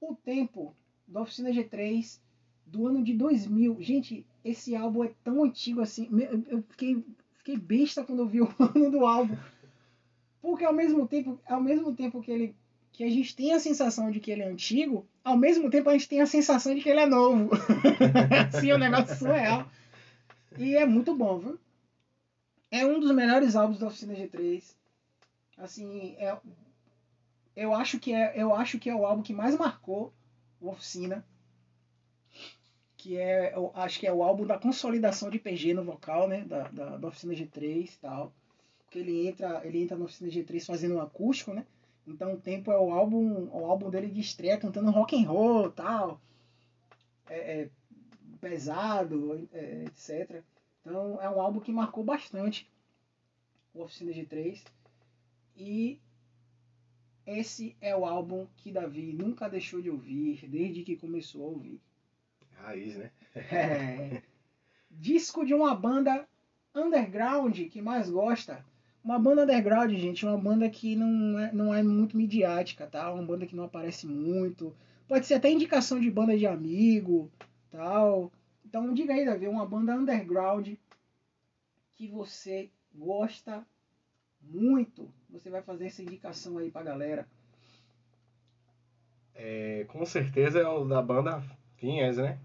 O 0.01 0.15
Tempo, 0.15 0.75
da 1.07 1.21
oficina 1.21 1.51
G3, 1.51 2.19
do 2.65 2.87
ano 2.87 3.03
de 3.03 3.13
2000. 3.13 3.77
Gente, 3.81 4.25
esse 4.43 4.75
álbum 4.75 5.03
é 5.03 5.11
tão 5.23 5.43
antigo 5.43 5.81
assim. 5.81 6.09
Eu 6.47 6.63
fiquei, 6.69 7.03
fiquei 7.37 7.57
besta 7.57 8.03
quando 8.03 8.19
eu 8.19 8.27
vi 8.27 8.41
o 8.41 8.49
ano 8.59 8.91
do 8.91 9.05
álbum. 9.05 9.37
Porque 10.41 10.63
ao 10.63 10.73
mesmo 10.73 11.07
tempo, 11.07 11.39
ao 11.45 11.61
mesmo 11.61 11.93
tempo 11.95 12.21
que 12.21 12.31
ele 12.31 12.55
que 12.91 13.03
a 13.03 13.09
gente 13.09 13.33
tem 13.33 13.53
a 13.53 13.59
sensação 13.59 14.11
de 14.11 14.19
que 14.19 14.29
ele 14.29 14.41
é 14.41 14.49
antigo, 14.49 15.07
ao 15.23 15.37
mesmo 15.37 15.69
tempo 15.69 15.89
a 15.89 15.93
gente 15.93 16.09
tem 16.09 16.19
a 16.19 16.25
sensação 16.25 16.75
de 16.75 16.81
que 16.81 16.89
ele 16.89 16.99
é 16.99 17.05
novo. 17.05 17.49
assim, 18.53 18.71
é 18.71 18.75
um 18.75 18.79
negócio 18.79 19.15
surreal. 19.15 19.65
E 20.57 20.75
é 20.75 20.85
muito 20.85 21.15
bom, 21.15 21.39
viu? 21.39 21.59
É 22.69 22.85
um 22.85 22.99
dos 22.99 23.11
melhores 23.15 23.55
álbuns 23.55 23.79
da 23.79 23.87
Oficina 23.87 24.13
G3. 24.15 24.75
Assim, 25.57 26.15
é, 26.17 26.37
eu 27.63 27.73
acho 27.73 27.99
que 27.99 28.13
é, 28.13 28.33
eu 28.35 28.53
acho 28.53 28.79
que 28.79 28.89
é 28.89 28.95
o 28.95 29.05
álbum 29.05 29.21
que 29.21 29.33
mais 29.33 29.57
marcou 29.57 30.13
a 30.61 30.65
Oficina. 30.67 31.25
que 32.97 33.17
é, 33.17 33.55
eu 33.55 33.71
acho 33.75 33.99
que 33.99 34.07
é 34.07 34.13
o 34.13 34.23
álbum 34.23 34.45
da 34.45 34.59
consolidação 34.59 35.29
de 35.29 35.39
PG 35.39 35.73
no 35.73 35.83
vocal, 35.83 36.27
né, 36.27 36.43
da, 36.45 36.67
da, 36.69 36.97
da 36.97 37.07
Oficina 37.07 37.33
G3 37.33 37.93
e 37.93 37.97
tal. 37.99 38.33
Porque 38.79 38.99
ele 38.99 39.27
entra, 39.27 39.61
ele 39.65 39.83
entra 39.83 39.97
na 39.97 40.05
Oficina 40.05 40.29
G3 40.29 40.65
fazendo 40.65 40.95
um 40.95 41.01
acústico, 41.01 41.53
né? 41.53 41.65
Então 42.07 42.33
o 42.33 42.41
tempo 42.41 42.71
é 42.71 42.77
o 42.77 42.91
álbum, 42.91 43.49
o 43.51 43.65
álbum 43.65 43.89
dele 43.89 44.09
de 44.09 44.19
estreia 44.19 44.57
cantando 44.57 44.91
rock 44.91 45.15
and 45.15 45.29
roll, 45.29 45.71
tal. 45.71 46.19
É, 47.29 47.61
é 47.61 47.69
pesado, 48.41 49.47
é, 49.53 49.83
etc. 49.85 50.43
Então 50.81 51.21
é 51.21 51.29
um 51.29 51.39
álbum 51.39 51.59
que 51.59 51.71
marcou 51.71 52.03
bastante 52.03 52.69
o 53.73 53.83
Oficina 53.83 54.11
G3. 54.11 54.63
E 55.55 55.99
esse 57.37 57.75
é 57.79 57.95
o 57.95 58.05
álbum 58.05 58.47
que 58.57 58.71
Davi 58.71 59.13
nunca 59.13 59.49
deixou 59.49 59.81
de 59.81 59.89
ouvir 59.89 60.47
desde 60.47 60.83
que 60.83 60.95
começou 60.95 61.45
a 61.45 61.49
ouvir. 61.49 61.79
Raiz, 62.55 62.97
né? 62.97 63.11
É. 63.35 64.21
Disco 64.89 65.45
de 65.45 65.53
uma 65.53 65.75
banda 65.75 66.27
underground 66.73 67.57
que 67.69 67.81
mais 67.81 68.09
gosta. 68.09 68.65
Uma 69.03 69.17
banda 69.17 69.43
underground, 69.43 69.91
gente, 69.91 70.25
uma 70.25 70.37
banda 70.37 70.69
que 70.69 70.95
não 70.95 71.39
é, 71.39 71.53
não 71.53 71.73
é 71.73 71.81
muito 71.81 72.17
midiática, 72.17 72.85
tá? 72.87 73.11
Uma 73.13 73.23
banda 73.23 73.45
que 73.45 73.55
não 73.55 73.63
aparece 73.63 74.05
muito. 74.05 74.75
Pode 75.07 75.25
ser 75.25 75.35
até 75.35 75.49
indicação 75.49 75.99
de 75.99 76.11
banda 76.11 76.37
de 76.37 76.45
amigo, 76.45 77.31
tal. 77.71 78.31
Então 78.65 78.93
diga 78.93 79.13
aí, 79.13 79.25
Davi, 79.25 79.47
uma 79.47 79.65
banda 79.65 79.95
underground 79.95 80.73
que 81.93 82.07
você 82.07 82.69
gosta 82.93 83.65
muito. 84.41 85.11
Você 85.29 85.49
vai 85.49 85.61
fazer 85.61 85.87
essa 85.87 86.01
indicação 86.01 86.57
aí 86.57 86.71
pra 86.71 86.83
galera. 86.83 87.27
É, 89.35 89.85
com 89.87 90.05
certeza 90.05 90.59
é 90.59 90.67
o 90.67 90.83
da 90.85 91.01
banda 91.01 91.41
Finhas, 91.77 92.17
né? 92.17 92.39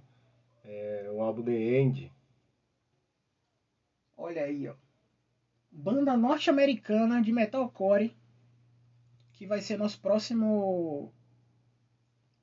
É, 0.64 1.10
o 1.12 1.20
álbum 1.20 1.42
The 1.42 1.52
End. 1.52 2.12
Olha 4.16 4.44
aí, 4.44 4.68
ó. 4.68 4.74
Banda 5.70 6.16
norte-americana 6.16 7.20
de 7.20 7.32
metalcore 7.32 8.14
que 9.32 9.46
vai 9.46 9.60
ser 9.60 9.76
nosso 9.76 10.00
próximo 10.00 11.12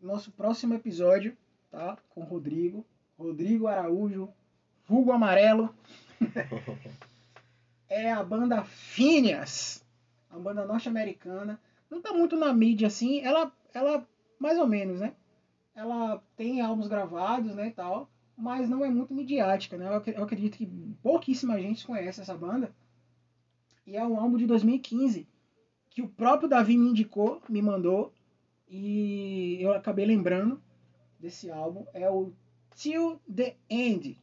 nosso 0.01 0.31
próximo 0.31 0.73
episódio, 0.73 1.37
tá? 1.69 1.97
Com 2.09 2.21
o 2.21 2.25
Rodrigo, 2.25 2.85
Rodrigo 3.17 3.67
Araújo, 3.67 4.29
Vulgo 4.87 5.11
Amarelo. 5.11 5.73
é 7.87 8.11
a 8.11 8.23
banda 8.23 8.63
Phineas, 8.63 9.85
a 10.31 10.39
banda 10.39 10.65
norte-americana. 10.65 11.59
Não 11.89 12.01
tá 12.01 12.13
muito 12.13 12.35
na 12.37 12.53
mídia 12.53 12.87
assim, 12.87 13.21
ela 13.21 13.51
ela 13.73 14.07
mais 14.39 14.57
ou 14.57 14.67
menos, 14.67 14.99
né? 14.99 15.13
ela 15.75 16.21
tem 16.35 16.61
álbuns 16.61 16.87
gravados, 16.87 17.55
né, 17.55 17.67
e 17.67 17.71
tal, 17.71 18.09
mas 18.37 18.69
não 18.69 18.83
é 18.83 18.89
muito 18.89 19.13
midiática, 19.13 19.77
né? 19.77 19.87
Eu 20.15 20.23
acredito 20.23 20.57
que 20.57 20.65
pouquíssima 21.01 21.59
gente 21.59 21.85
conhece 21.85 22.21
essa 22.21 22.35
banda. 22.35 22.73
E 23.85 23.95
é 23.95 24.05
um 24.05 24.19
álbum 24.19 24.37
de 24.37 24.45
2015 24.45 25.27
que 25.89 26.01
o 26.01 26.07
próprio 26.07 26.49
Davi 26.49 26.77
me 26.77 26.89
indicou, 26.89 27.41
me 27.49 27.61
mandou, 27.61 28.13
e 28.67 29.57
eu 29.59 29.73
acabei 29.73 30.05
lembrando 30.05 30.61
desse 31.19 31.51
álbum. 31.51 31.85
É 31.93 32.09
o 32.09 32.31
Till 32.75 33.19
the 33.33 33.57
End, 33.69 34.17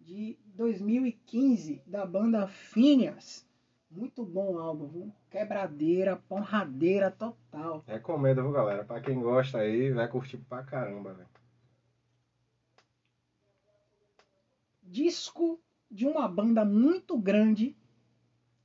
de 0.00 0.38
2015, 0.54 1.82
da 1.86 2.06
banda 2.06 2.48
Phineas. 2.48 3.46
Muito 3.90 4.24
bom 4.24 4.56
álbum, 4.56 4.86
viu? 4.86 5.12
Quebradeira, 5.28 6.16
porradeira 6.28 7.10
total. 7.10 7.82
Recomendo, 7.86 8.40
viu, 8.42 8.52
galera? 8.52 8.84
Pra 8.84 9.00
quem 9.00 9.20
gosta 9.20 9.58
aí, 9.58 9.92
vai 9.92 10.06
curtir 10.06 10.38
pra 10.38 10.62
caramba, 10.62 11.12
velho. 11.12 11.28
Disco 14.80 15.60
de 15.90 16.06
uma 16.06 16.28
banda 16.28 16.64
muito 16.64 17.18
grande 17.18 17.76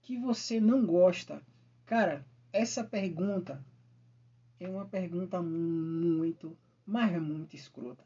que 0.03 0.15
você 0.15 0.59
não 0.59 0.85
gosta. 0.85 1.41
Cara, 1.87 2.23
essa 2.53 2.83
pergunta 2.83 3.65
é 4.59 4.69
uma 4.69 4.85
pergunta 4.85 5.41
muito, 5.41 6.55
mas 6.85 7.19
muito 7.19 7.55
escrota. 7.55 8.03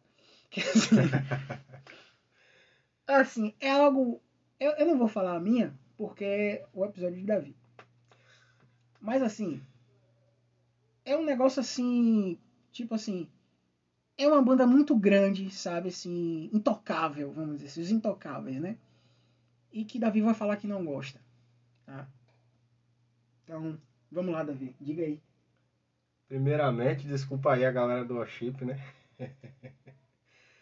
assim, 3.06 3.54
é 3.60 3.72
algo. 3.72 4.22
Eu, 4.58 4.72
eu 4.72 4.86
não 4.86 4.98
vou 4.98 5.08
falar 5.08 5.36
a 5.36 5.40
minha, 5.40 5.78
porque 6.00 6.24
é 6.24 6.66
o 6.74 6.86
episódio 6.86 7.18
de 7.18 7.26
Davi. 7.26 7.54
Mas 9.02 9.22
assim, 9.22 9.62
é 11.04 11.18
um 11.18 11.26
negócio 11.26 11.60
assim, 11.60 12.40
tipo 12.72 12.96
assim, 12.96 13.28
é 14.18 14.26
uma 14.26 14.42
banda 14.42 14.66
muito 14.66 14.96
grande, 14.96 15.52
sabe, 15.52 15.90
assim, 15.90 16.50
intocável, 16.54 17.34
vamos 17.34 17.58
dizer 17.58 17.68
assim, 17.68 17.82
os 17.82 17.92
intocáveis, 17.92 18.62
né? 18.62 18.78
E 19.74 19.84
que 19.84 20.00
Davi 20.00 20.22
vai 20.22 20.34
falar 20.34 20.56
que 20.56 20.68
não 20.68 20.86
gosta, 20.86 21.20
tá? 21.86 22.08
Então, 23.44 23.78
vamos 24.10 24.32
lá, 24.32 24.42
Davi, 24.42 24.74
diga 24.80 25.04
aí. 25.04 25.22
Primeiramente, 26.30 27.08
desculpa 27.08 27.56
aí 27.56 27.66
a 27.66 27.72
galera 27.72 28.06
do 28.06 28.16
Worship, 28.16 28.56
né? 28.64 28.82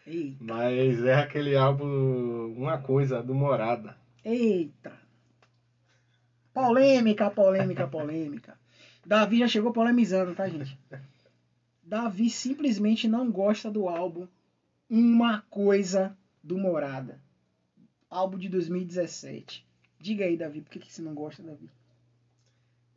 Eita. 0.04 0.42
Mas 0.42 1.04
é 1.04 1.14
aquele 1.14 1.56
álbum 1.56 2.52
Uma 2.56 2.78
Coisa, 2.78 3.22
do 3.22 3.36
Morada. 3.36 3.96
Eita! 4.24 5.07
Polêmica, 6.58 7.30
polêmica, 7.30 7.86
polêmica. 7.86 8.58
Davi 9.06 9.38
já 9.38 9.46
chegou 9.46 9.72
polemizando, 9.72 10.34
tá, 10.34 10.48
gente? 10.48 10.76
Davi 11.80 12.28
simplesmente 12.28 13.06
não 13.06 13.30
gosta 13.30 13.70
do 13.70 13.88
álbum 13.88 14.26
Uma 14.90 15.42
Coisa 15.42 16.18
do 16.42 16.58
Morada. 16.58 17.20
Álbum 18.10 18.36
de 18.36 18.48
2017. 18.48 19.64
Diga 20.00 20.24
aí, 20.24 20.36
Davi, 20.36 20.60
por 20.60 20.70
que, 20.70 20.80
que 20.80 20.92
você 20.92 21.00
não 21.00 21.14
gosta, 21.14 21.44
Davi? 21.44 21.70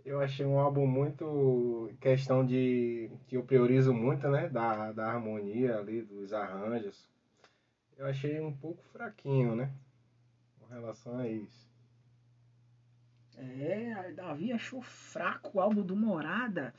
Eu 0.04 0.20
achei 0.20 0.44
um 0.44 0.58
álbum 0.58 0.88
muito. 0.88 1.92
questão 2.02 2.44
de. 2.44 3.12
que 3.28 3.38
eu 3.38 3.44
priorizo 3.44 3.94
muito, 3.94 4.28
né? 4.28 4.50
Da, 4.50 4.92
da 4.92 5.06
harmonia 5.06 5.78
ali, 5.78 6.02
dos 6.02 6.34
arranjos. 6.34 7.08
Eu 7.96 8.08
achei 8.08 8.42
um 8.42 8.52
pouco 8.52 8.84
fraquinho, 8.92 9.56
né? 9.56 9.72
Com 10.60 10.74
relação 10.74 11.20
a 11.20 11.28
isso. 11.28 11.71
É, 13.42 14.12
Davi 14.16 14.52
achou 14.52 14.82
fraco 14.82 15.58
o 15.58 15.62
álbum 15.62 15.82
do 15.82 15.96
Morada. 15.96 16.74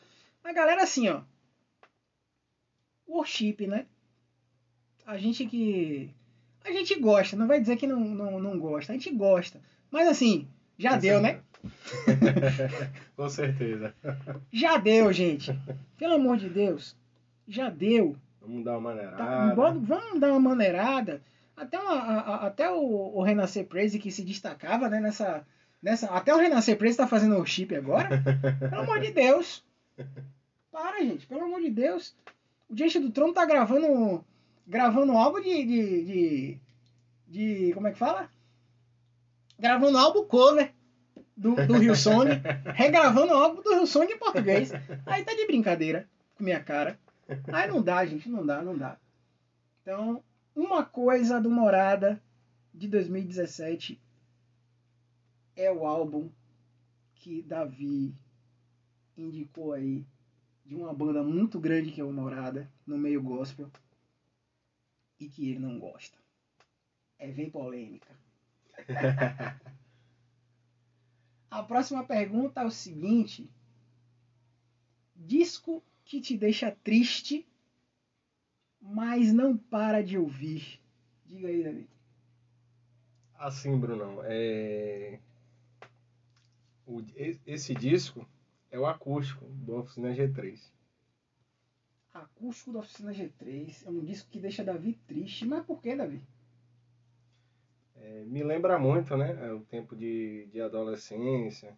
Mas 0.45 0.55
galera, 0.55 0.83
assim, 0.83 1.09
ó. 1.09 1.23
Worship, 3.09 3.67
né? 3.67 3.87
A 5.05 5.19
gente 5.19 5.45
que. 5.47 6.11
A 6.65 6.71
gente 6.71 6.95
gosta, 7.01 7.37
não 7.37 7.49
vai 7.49 7.61
dizer 7.61 7.77
que 7.77 7.87
não, 7.87 7.99
não, 7.99 8.39
não 8.39 8.59
gosta. 8.59 8.93
A 8.93 8.95
gente 8.95 9.11
gosta. 9.11 9.61
Mas 9.91 10.09
assim, 10.09 10.49
já 10.79 10.97
deu, 10.97 11.21
né? 11.21 11.41
Com 13.17 13.29
certeza. 13.29 13.93
Já 14.53 14.77
deu, 14.77 15.13
gente. 15.13 15.53
Pelo 15.99 16.15
amor 16.15 16.37
de 16.37 16.49
Deus. 16.49 16.97
Já 17.49 17.69
deu. 17.69 18.17
Vamos 18.41 18.65
dar 18.65 18.79
uma 18.79 18.93
maneirada. 18.93 19.17
Tá, 19.17 19.55
vamos 19.55 20.21
dar 20.21 20.31
uma 20.31 20.41
maneirada. 20.41 21.23
Até, 21.57 21.79
uma, 21.79 21.95
a, 21.95 22.47
até 22.47 22.71
o, 22.71 23.17
o 23.17 23.23
Renascer 23.23 23.67
Praise 23.67 23.99
que 23.99 24.11
se 24.11 24.25
destacava 24.25 24.89
né, 24.89 25.01
nessa, 25.01 25.45
Nessa, 25.83 26.07
até 26.07 26.33
o 26.33 26.39
Renascer 26.39 26.79
Preto 26.79 26.93
está 26.93 27.09
fazendo 27.09 27.37
o 27.37 27.45
chip 27.45 27.75
agora. 27.75 28.23
pelo 28.71 28.83
amor 28.83 29.01
de 29.01 29.11
Deus. 29.11 29.65
Para, 30.71 31.03
gente. 31.03 31.27
Pelo 31.27 31.43
amor 31.43 31.61
de 31.61 31.71
Deus. 31.71 32.15
O 32.71 32.77
Gente 32.77 33.01
do 33.01 33.11
Trono 33.11 33.35
tá 33.35 33.45
gravando. 33.45 34.25
Gravando 34.65 35.13
álbum 35.13 35.41
de, 35.41 35.65
de, 35.65 36.05
de. 36.05 36.61
de. 37.27 37.73
como 37.75 37.89
é 37.89 37.93
que 37.93 37.99
fala? 37.99 38.31
Gravando 39.59 39.99
álbum 39.99 40.25
cover 40.25 40.73
do, 41.37 41.55
do 41.67 41.79
Rio 41.79 41.97
Song. 41.97 42.31
regravando 42.75 43.35
álbum 43.35 43.61
do 43.61 43.75
Rio 43.75 43.87
Song 43.87 44.11
em 44.11 44.19
português. 44.19 44.71
Aí 45.05 45.25
tá 45.25 45.35
de 45.35 45.47
brincadeira 45.47 46.09
com 46.37 46.45
minha 46.45 46.63
cara. 46.63 46.97
Aí 47.53 47.69
não 47.69 47.83
dá, 47.83 48.07
gente. 48.07 48.29
Não 48.29 48.47
dá, 48.47 48.63
não 48.63 48.79
dá. 48.79 48.97
Então, 49.83 50.23
uma 50.55 50.85
coisa 50.85 51.41
do 51.41 51.51
Morada 51.51 52.23
de 52.73 52.87
2017 52.87 54.01
é 55.57 55.71
o 55.71 55.87
álbum 55.87 56.31
que 57.15 57.43
Davi 57.43 58.15
indicou 59.17 59.73
aí 59.73 60.05
de 60.65 60.75
uma 60.75 60.93
banda 60.93 61.23
muito 61.23 61.61
grande 61.61 61.93
que 61.93 62.01
é 62.01 62.05
o 62.05 62.13
Morada 62.13 62.71
no 62.87 62.97
meio 62.97 63.23
gospel 63.23 63.71
e 65.19 65.29
que 65.29 65.51
ele 65.51 65.59
não 65.61 65.79
gosta. 65.79 66.19
É 67.19 67.31
vem 67.31 67.51
polêmica. 67.51 68.09
A 71.51 71.63
próxima 71.63 72.03
pergunta 72.03 72.63
é 72.63 72.65
o 72.65 72.71
seguinte: 72.71 73.49
disco 75.15 75.83
que 76.05 76.21
te 76.21 76.37
deixa 76.37 76.71
triste, 76.83 77.47
mas 78.81 79.33
não 79.33 79.57
para 79.57 80.03
de 80.03 80.17
ouvir. 80.17 80.81
Diga 81.27 81.49
aí, 81.49 81.63
Davi. 81.63 81.89
Assim, 83.35 83.79
Brunão, 83.79 84.21
é 84.25 85.21
o, 86.93 87.05
esse 87.47 87.75
disco 87.75 88.27
é 88.71 88.79
o 88.79 88.87
acústico 88.87 89.45
do 89.47 89.77
Oficina 89.77 90.11
G3. 90.15 90.61
Acústico 92.13 92.73
da 92.73 92.81
Oficina 92.81 93.13
G3 93.13 93.87
é 93.87 93.91
um 93.91 94.05
disco 94.05 94.31
que 94.31 94.39
deixa 94.39 94.63
Davi 94.63 94.95
triste. 95.07 95.47
Mas 95.47 95.65
por 95.65 95.81
que, 95.81 95.97
Davi? 95.97 96.23
É, 97.97 98.25
me 98.25 98.43
lembra 98.43 98.79
muito, 98.79 99.17
né? 99.17 99.47
É 99.47 99.53
o 99.53 99.61
tempo 99.61 99.97
de, 99.97 100.47
de 100.47 100.61
adolescência, 100.61 101.77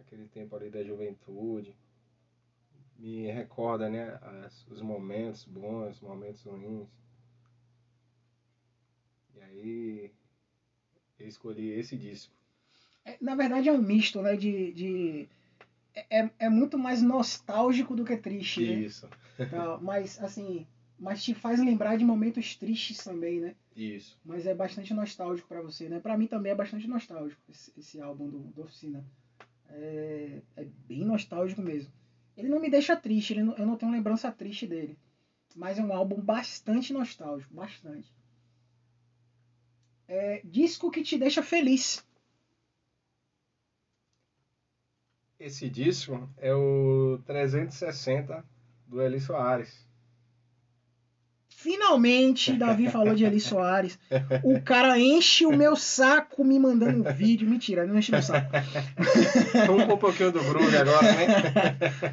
aquele 0.00 0.26
tempo 0.28 0.54
ali 0.54 0.68
da 0.68 0.82
juventude. 0.82 1.74
Me 2.98 3.30
recorda, 3.30 3.88
né? 3.88 4.18
As, 4.44 4.66
os 4.68 4.82
momentos 4.82 5.44
bons, 5.44 5.96
os 5.96 6.00
momentos 6.00 6.42
ruins. 6.42 6.88
E 9.34 9.40
aí 9.40 10.12
eu 11.18 11.26
escolhi 11.26 11.70
esse 11.70 11.96
disco. 11.96 12.34
É, 13.04 13.16
na 13.20 13.34
verdade 13.34 13.68
é 13.68 13.72
um 13.72 13.82
misto, 13.82 14.22
né? 14.22 14.36
De, 14.36 14.72
de 14.72 15.28
é, 15.94 16.30
é 16.38 16.48
muito 16.48 16.78
mais 16.78 17.02
nostálgico 17.02 17.94
do 17.94 18.04
que 18.04 18.16
triste, 18.16 18.60
né? 18.60 18.80
Isso. 18.80 19.08
Tá, 19.50 19.78
mas 19.80 20.22
assim, 20.22 20.66
mas 20.98 21.22
te 21.22 21.34
faz 21.34 21.60
lembrar 21.60 21.96
de 21.96 22.04
momentos 22.04 22.54
tristes 22.56 22.98
também, 22.98 23.40
né? 23.40 23.54
Isso. 23.76 24.18
Mas 24.24 24.46
é 24.46 24.54
bastante 24.54 24.94
nostálgico 24.94 25.48
para 25.48 25.60
você, 25.60 25.88
né? 25.88 26.00
Para 26.00 26.16
mim 26.16 26.26
também 26.26 26.52
é 26.52 26.54
bastante 26.54 26.86
nostálgico 26.86 27.40
esse, 27.48 27.72
esse 27.76 28.00
álbum 28.00 28.28
do, 28.28 28.38
do 28.38 28.62
Oficina. 28.62 29.04
É, 29.68 30.42
é, 30.56 30.64
bem 30.86 31.04
nostálgico 31.04 31.60
mesmo. 31.60 31.92
Ele 32.36 32.48
não 32.48 32.60
me 32.60 32.70
deixa 32.70 32.96
triste, 32.96 33.34
não, 33.34 33.56
eu 33.56 33.66
não 33.66 33.76
tenho 33.76 33.92
lembrança 33.92 34.30
triste 34.30 34.66
dele. 34.66 34.96
Mas 35.54 35.78
é 35.78 35.82
um 35.82 35.92
álbum 35.92 36.20
bastante 36.20 36.92
nostálgico, 36.92 37.54
bastante. 37.54 38.12
É, 40.06 40.40
disco 40.44 40.90
que 40.90 41.02
te 41.02 41.16
deixa 41.18 41.42
feliz. 41.42 42.04
Esse 45.44 45.68
disco 45.68 46.26
é 46.38 46.54
o 46.54 47.20
360 47.26 48.42
do 48.86 49.02
Eli 49.02 49.20
Soares. 49.20 49.86
Finalmente, 51.50 52.54
Davi 52.54 52.88
falou 52.88 53.14
de 53.14 53.26
Eli 53.26 53.40
Soares. 53.40 53.98
O 54.42 54.62
cara 54.62 54.98
enche 54.98 55.44
o 55.44 55.54
meu 55.54 55.76
saco 55.76 56.42
me 56.42 56.58
mandando 56.58 57.06
um 57.06 57.12
vídeo. 57.12 57.46
Mentira, 57.46 57.82
ele 57.82 57.92
não 57.92 57.98
enche 57.98 58.10
meu 58.10 58.22
saco. 58.22 58.50
Vamos 59.66 59.86
um 59.86 59.98
pouquinho 59.98 60.32
do 60.32 60.42
Groove 60.42 60.78
agora, 60.78 61.12
né? 61.12 61.26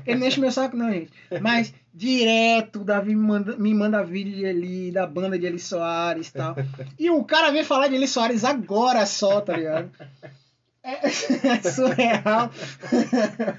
Ele 0.06 0.20
não 0.20 0.28
enche 0.28 0.42
meu 0.42 0.52
saco, 0.52 0.76
não, 0.76 0.92
gente. 0.92 1.14
Mas 1.40 1.74
direto, 1.94 2.82
o 2.82 2.84
Davi 2.84 3.16
me 3.16 3.22
manda, 3.22 3.56
me 3.56 3.74
manda 3.74 4.04
vídeo 4.04 4.34
de 4.34 4.44
Eli, 4.44 4.92
da 4.92 5.08
banda 5.08 5.40
de 5.40 5.46
Eli 5.46 5.60
Soares 5.60 6.28
e 6.28 6.34
tal. 6.34 6.54
E 7.00 7.10
o 7.10 7.24
cara 7.24 7.50
vem 7.50 7.64
falar 7.64 7.88
de 7.88 7.96
Eli 7.96 8.10
Soares 8.10 8.44
agora 8.44 9.06
só, 9.06 9.40
tá 9.40 9.56
ligado? 9.56 9.90
É, 10.84 11.06
é 11.06 11.62
surreal. 11.62 12.52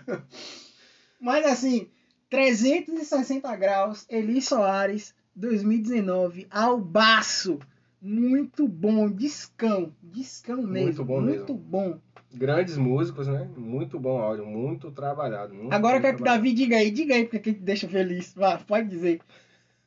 Mas 1.20 1.46
assim, 1.46 1.88
360 2.28 3.56
graus, 3.56 4.06
Eli 4.08 4.42
Soares 4.42 5.14
2019, 5.34 6.46
Albaço. 6.50 7.58
Muito 8.00 8.66
bom, 8.66 9.08
discão, 9.08 9.94
discão 10.02 10.60
mesmo. 10.60 10.86
Muito 10.86 11.04
bom 11.04 11.20
muito 11.20 11.54
mesmo. 11.54 11.58
bom. 11.58 12.00
Grandes 12.34 12.76
músicos, 12.76 13.28
né? 13.28 13.48
Muito 13.56 14.00
bom 14.00 14.18
áudio, 14.18 14.44
muito 14.44 14.90
trabalhado. 14.90 15.54
Muito 15.54 15.72
Agora 15.72 15.98
eu 15.98 16.00
quero 16.00 16.16
que 16.16 16.22
o. 16.22 16.24
Davi 16.24 16.52
diga 16.52 16.76
aí, 16.76 16.90
diga 16.90 17.14
aí 17.14 17.24
porque 17.24 17.38
que 17.38 17.54
te 17.54 17.60
deixa 17.60 17.88
feliz. 17.88 18.34
Vá, 18.34 18.58
pode 18.58 18.88
dizer. 18.88 19.20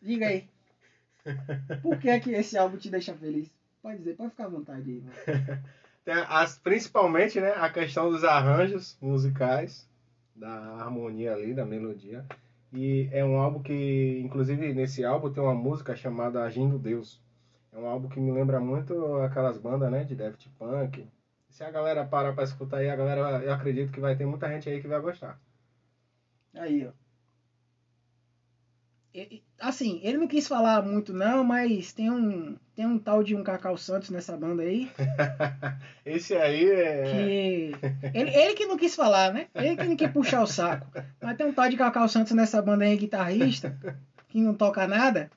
Diga 0.01 0.27
aí. 0.27 0.47
Por 1.81 1.97
que, 1.97 2.19
que 2.21 2.31
esse 2.31 2.57
álbum 2.57 2.77
te 2.77 2.89
deixa 2.89 3.13
feliz? 3.15 3.49
Pode 3.81 3.97
dizer, 3.97 4.15
pode 4.15 4.29
ficar 4.29 4.45
à 4.45 4.49
vontade 4.49 4.89
aí. 4.89 5.03
As, 6.07 6.57
principalmente, 6.59 7.41
né, 7.41 7.53
a 7.55 7.69
questão 7.69 8.11
dos 8.11 8.23
arranjos 8.23 8.97
musicais, 9.01 9.89
da 10.35 10.51
harmonia 10.75 11.33
ali, 11.33 11.53
da 11.53 11.65
melodia. 11.65 12.25
E 12.73 13.09
é 13.11 13.23
um 13.23 13.39
álbum 13.39 13.61
que, 13.61 14.21
inclusive, 14.23 14.73
nesse 14.73 15.03
álbum 15.03 15.31
tem 15.31 15.41
uma 15.41 15.55
música 15.55 15.95
chamada 15.95 16.43
Agindo 16.43 16.77
Deus. 16.77 17.21
É 17.71 17.77
um 17.77 17.87
álbum 17.87 18.07
que 18.07 18.19
me 18.19 18.31
lembra 18.31 18.59
muito 18.59 19.15
aquelas 19.17 19.57
bandas, 19.57 19.91
né, 19.91 20.03
de 20.03 20.15
Daft 20.15 20.49
Punk. 20.59 21.07
Se 21.49 21.63
a 21.63 21.71
galera 21.71 22.05
parar 22.05 22.33
pra 22.33 22.43
escutar 22.43 22.77
aí, 22.77 22.89
a 22.89 22.95
galera, 22.95 23.43
eu 23.43 23.53
acredito 23.53 23.91
que 23.91 23.99
vai 23.99 24.15
ter 24.15 24.25
muita 24.25 24.49
gente 24.49 24.69
aí 24.69 24.81
que 24.81 24.87
vai 24.87 24.99
gostar. 24.99 25.39
Aí, 26.53 26.85
ó. 26.85 27.04
Assim, 29.59 29.99
ele 30.03 30.17
não 30.17 30.27
quis 30.27 30.47
falar 30.47 30.81
muito 30.81 31.13
não, 31.13 31.43
mas 31.43 31.93
tem 31.93 32.11
um, 32.11 32.55
tem 32.75 32.85
um 32.85 32.99
tal 32.99 33.23
de 33.23 33.35
um 33.35 33.43
Cacau 33.43 33.77
Santos 33.77 34.09
nessa 34.09 34.35
banda 34.35 34.63
aí, 34.63 34.89
Esse 36.05 36.35
aí 36.35 36.69
é... 36.69 37.03
que... 37.03 37.71
Ele, 38.13 38.29
ele 38.29 38.53
que 38.53 38.65
não 38.65 38.77
quis 38.77 38.95
falar, 38.95 39.33
né? 39.33 39.47
Ele 39.55 39.77
que 39.77 39.85
não 39.85 39.95
quis 39.95 40.11
puxar 40.11 40.43
o 40.43 40.47
saco. 40.47 40.87
Mas 41.21 41.37
tem 41.37 41.45
um 41.45 41.53
tal 41.53 41.69
de 41.69 41.77
Cacau 41.77 42.07
Santos 42.09 42.33
nessa 42.33 42.61
banda 42.61 42.83
aí, 42.83 42.97
guitarrista, 42.97 43.77
que 44.27 44.41
não 44.41 44.53
toca 44.53 44.85
nada, 44.87 45.31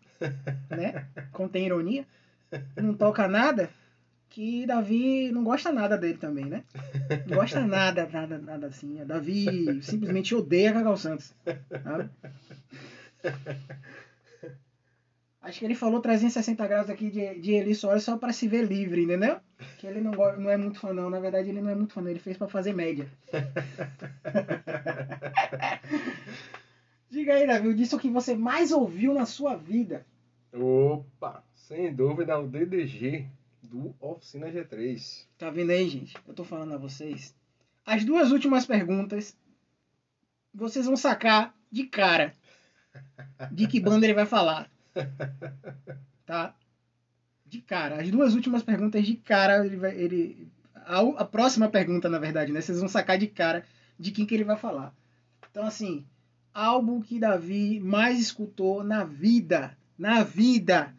né? 0.68 1.06
Contém 1.32 1.66
ironia. 1.66 2.04
Não 2.76 2.94
toca 2.94 3.28
nada, 3.28 3.70
que 4.30 4.66
Davi 4.66 5.30
não 5.32 5.44
gosta 5.44 5.70
nada 5.70 5.96
dele 5.96 6.18
também, 6.18 6.46
né? 6.46 6.64
Não 7.26 7.36
gosta 7.36 7.60
nada, 7.60 8.08
nada, 8.12 8.38
nada 8.38 8.66
assim. 8.66 9.04
Davi 9.04 9.82
simplesmente 9.82 10.34
odeia 10.34 10.72
Cacau 10.72 10.96
Santos. 10.96 11.34
sabe? 11.84 12.10
Acho 15.40 15.60
que 15.60 15.64
ele 15.64 15.74
falou 15.74 16.00
360 16.00 16.66
graus 16.66 16.90
aqui 16.90 17.10
de, 17.10 17.40
de 17.40 17.52
Eli 17.52 17.74
Soares 17.74 18.02
só 18.02 18.18
para 18.18 18.34
se 18.34 18.46
ver 18.46 18.66
livre, 18.66 19.04
entendeu? 19.04 19.40
Que 19.78 19.86
ele 19.86 20.00
não, 20.00 20.12
não 20.12 20.50
é 20.50 20.58
muito 20.58 20.78
fã, 20.78 20.92
não. 20.92 21.08
Na 21.08 21.20
verdade, 21.20 21.48
ele 21.48 21.62
não 21.62 21.70
é 21.70 21.74
muito 21.74 21.94
fã, 21.94 22.02
não. 22.02 22.10
Ele 22.10 22.18
fez 22.18 22.36
para 22.36 22.48
fazer 22.48 22.74
média. 22.74 23.08
Diga 27.08 27.34
aí, 27.34 27.46
Davi, 27.46 27.68
o 27.68 27.98
que 27.98 28.10
você 28.10 28.34
mais 28.34 28.72
ouviu 28.72 29.14
na 29.14 29.24
sua 29.24 29.56
vida. 29.56 30.04
Opa, 30.52 31.42
sem 31.54 31.94
dúvida, 31.94 32.38
o 32.38 32.46
DDG 32.46 33.26
do 33.62 33.94
Oficina 34.00 34.50
G3. 34.50 35.24
Tá 35.38 35.50
vendo 35.50 35.70
aí, 35.70 35.88
gente? 35.88 36.14
Eu 36.26 36.34
tô 36.34 36.44
falando 36.44 36.74
a 36.74 36.78
vocês. 36.78 37.34
As 37.86 38.04
duas 38.04 38.32
últimas 38.32 38.66
perguntas, 38.66 39.34
vocês 40.52 40.84
vão 40.84 40.96
sacar 40.96 41.54
de 41.70 41.84
cara 41.84 42.34
de 43.50 43.66
que 43.66 43.80
banda 43.80 44.06
ele 44.06 44.14
vai 44.14 44.26
falar. 44.26 44.70
Tá? 46.26 46.54
De 47.46 47.60
cara. 47.60 48.02
As 48.02 48.10
duas 48.10 48.34
últimas 48.34 48.62
perguntas 48.62 49.06
de 49.06 49.14
cara, 49.14 49.64
ele 49.64 49.76
vai. 49.76 49.96
Ele, 49.96 50.48
a, 50.74 51.00
a 51.00 51.24
próxima 51.24 51.68
pergunta, 51.68 52.08
na 52.08 52.18
verdade, 52.18 52.52
né? 52.52 52.60
Vocês 52.60 52.78
vão 52.78 52.88
sacar 52.88 53.16
de 53.16 53.26
cara 53.26 53.64
de 53.98 54.10
quem 54.10 54.26
que 54.26 54.34
ele 54.34 54.44
vai 54.44 54.56
falar. 54.56 54.94
Então, 55.50 55.64
assim, 55.64 56.04
álbum 56.52 57.00
que 57.00 57.18
Davi 57.18 57.80
mais 57.80 58.18
escutou 58.18 58.84
na 58.84 59.04
vida. 59.04 59.76
Na 59.98 60.22
vida. 60.22 60.94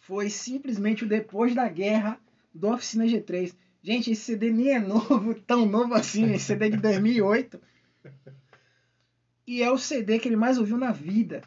Foi 0.00 0.30
simplesmente 0.30 1.04
o 1.04 1.08
Depois 1.08 1.54
da 1.54 1.68
Guerra 1.68 2.18
do 2.54 2.68
Oficina 2.68 3.04
G3. 3.04 3.54
Gente, 3.82 4.10
esse 4.10 4.22
CD 4.22 4.50
nem 4.50 4.70
é 4.70 4.80
novo, 4.80 5.34
tão 5.46 5.64
novo 5.66 5.94
assim, 5.94 6.32
esse 6.32 6.46
CD 6.46 6.66
é 6.66 6.70
de 6.70 6.76
2008. 6.78 7.60
E 9.46 9.62
é 9.62 9.70
o 9.70 9.78
CD 9.78 10.18
que 10.18 10.28
ele 10.28 10.36
mais 10.36 10.58
ouviu 10.58 10.76
na 10.76 10.90
vida, 10.90 11.42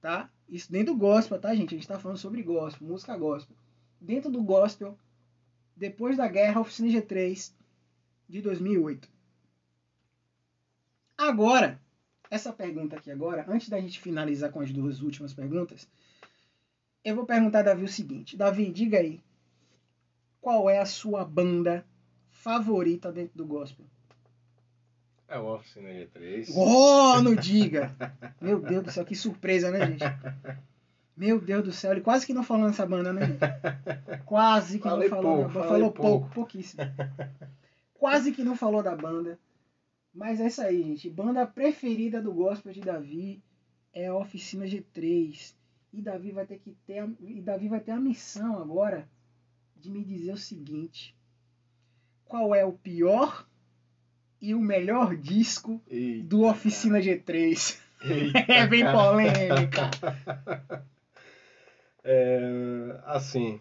tá? 0.00 0.30
Isso 0.48 0.70
dentro 0.70 0.94
do 0.94 0.98
gospel, 0.98 1.38
tá, 1.38 1.54
gente? 1.54 1.74
A 1.74 1.78
gente 1.78 1.88
tá 1.88 1.98
falando 1.98 2.18
sobre 2.18 2.42
gospel, 2.42 2.86
música 2.86 3.16
gospel. 3.16 3.56
Dentro 4.00 4.30
do 4.30 4.42
gospel, 4.42 4.98
depois 5.76 6.16
da 6.16 6.28
guerra, 6.28 6.60
Oficina 6.60 6.88
G3 6.88 7.52
de 8.28 8.40
2008. 8.40 9.08
Agora, 11.16 11.80
essa 12.30 12.52
pergunta 12.52 12.96
aqui 12.96 13.10
agora, 13.10 13.44
antes 13.48 13.68
da 13.68 13.80
gente 13.80 14.00
finalizar 14.00 14.50
com 14.50 14.60
as 14.60 14.72
duas 14.72 15.00
últimas 15.00 15.32
perguntas, 15.32 15.88
eu 17.04 17.14
vou 17.14 17.26
perguntar 17.26 17.60
a 17.60 17.64
Davi 17.64 17.84
o 17.84 17.88
seguinte. 17.88 18.36
Davi, 18.36 18.70
diga 18.70 18.98
aí, 18.98 19.22
qual 20.40 20.68
é 20.68 20.78
a 20.78 20.86
sua 20.86 21.24
banda 21.24 21.86
favorita 22.30 23.12
dentro 23.12 23.36
do 23.36 23.46
gospel? 23.46 23.86
É 25.28 25.38
o 25.38 25.54
Oficina 25.54 25.88
G3. 25.88 26.50
Oh, 26.54 27.20
não 27.22 27.34
diga! 27.36 27.94
Meu 28.40 28.60
Deus 28.60 28.84
do 28.84 28.90
céu, 28.90 29.04
que 29.04 29.14
surpresa, 29.14 29.70
né, 29.70 29.86
gente? 29.86 30.04
Meu 31.16 31.40
Deus 31.40 31.64
do 31.64 31.72
céu, 31.72 31.92
ele 31.92 32.00
quase 32.00 32.26
que 32.26 32.34
não 32.34 32.42
falou 32.42 32.66
nessa 32.66 32.84
banda, 32.84 33.12
né? 33.12 33.26
gente? 33.26 34.24
Quase 34.24 34.78
que 34.78 34.84
Falei 34.84 35.08
não 35.08 35.16
falou. 35.16 35.36
pouco, 35.36 35.52
falou 35.52 35.92
pouco, 35.92 35.92
pouco. 35.92 36.34
pouquíssimo. 36.34 36.82
Quase 37.94 38.32
que 38.32 38.44
não 38.44 38.56
falou 38.56 38.82
da 38.82 38.94
banda. 38.94 39.38
Mas 40.12 40.40
é 40.40 40.46
isso 40.46 40.60
aí, 40.60 40.82
gente. 40.82 41.10
Banda 41.10 41.46
preferida 41.46 42.20
do 42.20 42.32
gospel 42.32 42.72
de 42.72 42.80
Davi 42.80 43.42
é 43.92 44.08
a 44.08 44.14
Oficina 44.16 44.64
G3. 44.66 45.54
E 45.92 46.02
Davi 46.02 46.32
vai 46.32 46.44
ter 46.44 46.58
que 46.58 46.76
ter 46.86 46.98
a, 46.98 47.08
e 47.20 47.40
Davi 47.40 47.68
vai 47.68 47.80
ter 47.80 47.92
a 47.92 48.00
missão 48.00 48.58
agora 48.60 49.08
de 49.76 49.90
me 49.90 50.04
dizer 50.04 50.32
o 50.32 50.36
seguinte: 50.36 51.16
qual 52.24 52.54
é 52.54 52.64
o 52.64 52.72
pior 52.72 53.46
e 54.44 54.54
o 54.54 54.60
melhor 54.60 55.16
disco 55.16 55.80
Eita, 55.88 56.28
do 56.28 56.44
Oficina 56.44 56.98
G3? 57.00 57.78
Eita, 58.02 58.38
É 58.52 58.66
bem 58.66 58.82
cara. 58.84 58.98
polêmica. 58.98 59.90
É, 62.06 63.00
assim, 63.06 63.58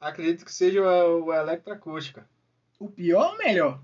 acredito 0.00 0.44
que 0.44 0.52
seja 0.52 0.82
o, 0.82 1.26
o 1.26 1.32
Electroacústica. 1.32 2.26
O 2.76 2.88
pior 2.88 3.28
ou 3.28 3.34
o 3.34 3.38
melhor? 3.38 3.80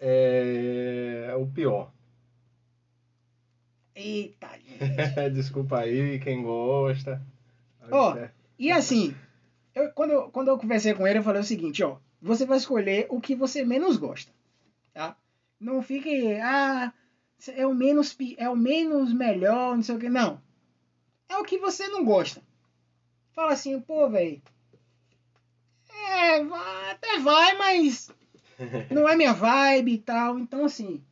É 0.00 1.32
o 1.38 1.46
pior. 1.46 1.92
Eita, 3.94 4.48
gente. 4.58 5.30
Desculpa 5.30 5.78
aí, 5.78 6.18
quem 6.18 6.42
gosta. 6.42 7.22
Ó, 7.88 8.16
e 8.58 8.72
assim, 8.72 9.14
eu, 9.72 9.92
quando, 9.92 10.10
eu, 10.10 10.30
quando 10.32 10.48
eu 10.48 10.58
conversei 10.58 10.94
com 10.94 11.06
ele, 11.06 11.20
eu 11.20 11.22
falei 11.22 11.42
o 11.42 11.44
seguinte, 11.44 11.84
ó. 11.84 11.98
Você 12.22 12.46
vai 12.46 12.56
escolher 12.56 13.06
o 13.10 13.20
que 13.20 13.34
você 13.34 13.64
menos 13.64 13.96
gosta, 13.96 14.32
tá? 14.94 15.16
Não 15.58 15.82
fique, 15.82 16.34
ah, 16.40 16.92
é 17.48 17.66
o 17.66 17.74
menos, 17.74 18.16
é 18.36 18.48
o 18.48 18.56
menos 18.56 19.12
melhor, 19.12 19.74
não 19.74 19.82
sei 19.82 19.96
o 19.96 19.98
que. 19.98 20.08
Não. 20.08 20.40
É 21.28 21.36
o 21.36 21.44
que 21.44 21.58
você 21.58 21.88
não 21.88 22.04
gosta. 22.04 22.40
Fala 23.32 23.52
assim, 23.52 23.80
pô, 23.80 24.08
velho. 24.08 24.40
É, 25.90 26.40
até 26.90 27.18
vai, 27.18 27.56
mas 27.56 28.10
não 28.90 29.08
é 29.08 29.16
minha 29.16 29.32
vibe 29.32 29.92
e 29.92 29.98
tal. 29.98 30.38
Então, 30.38 30.64
assim, 30.64 31.04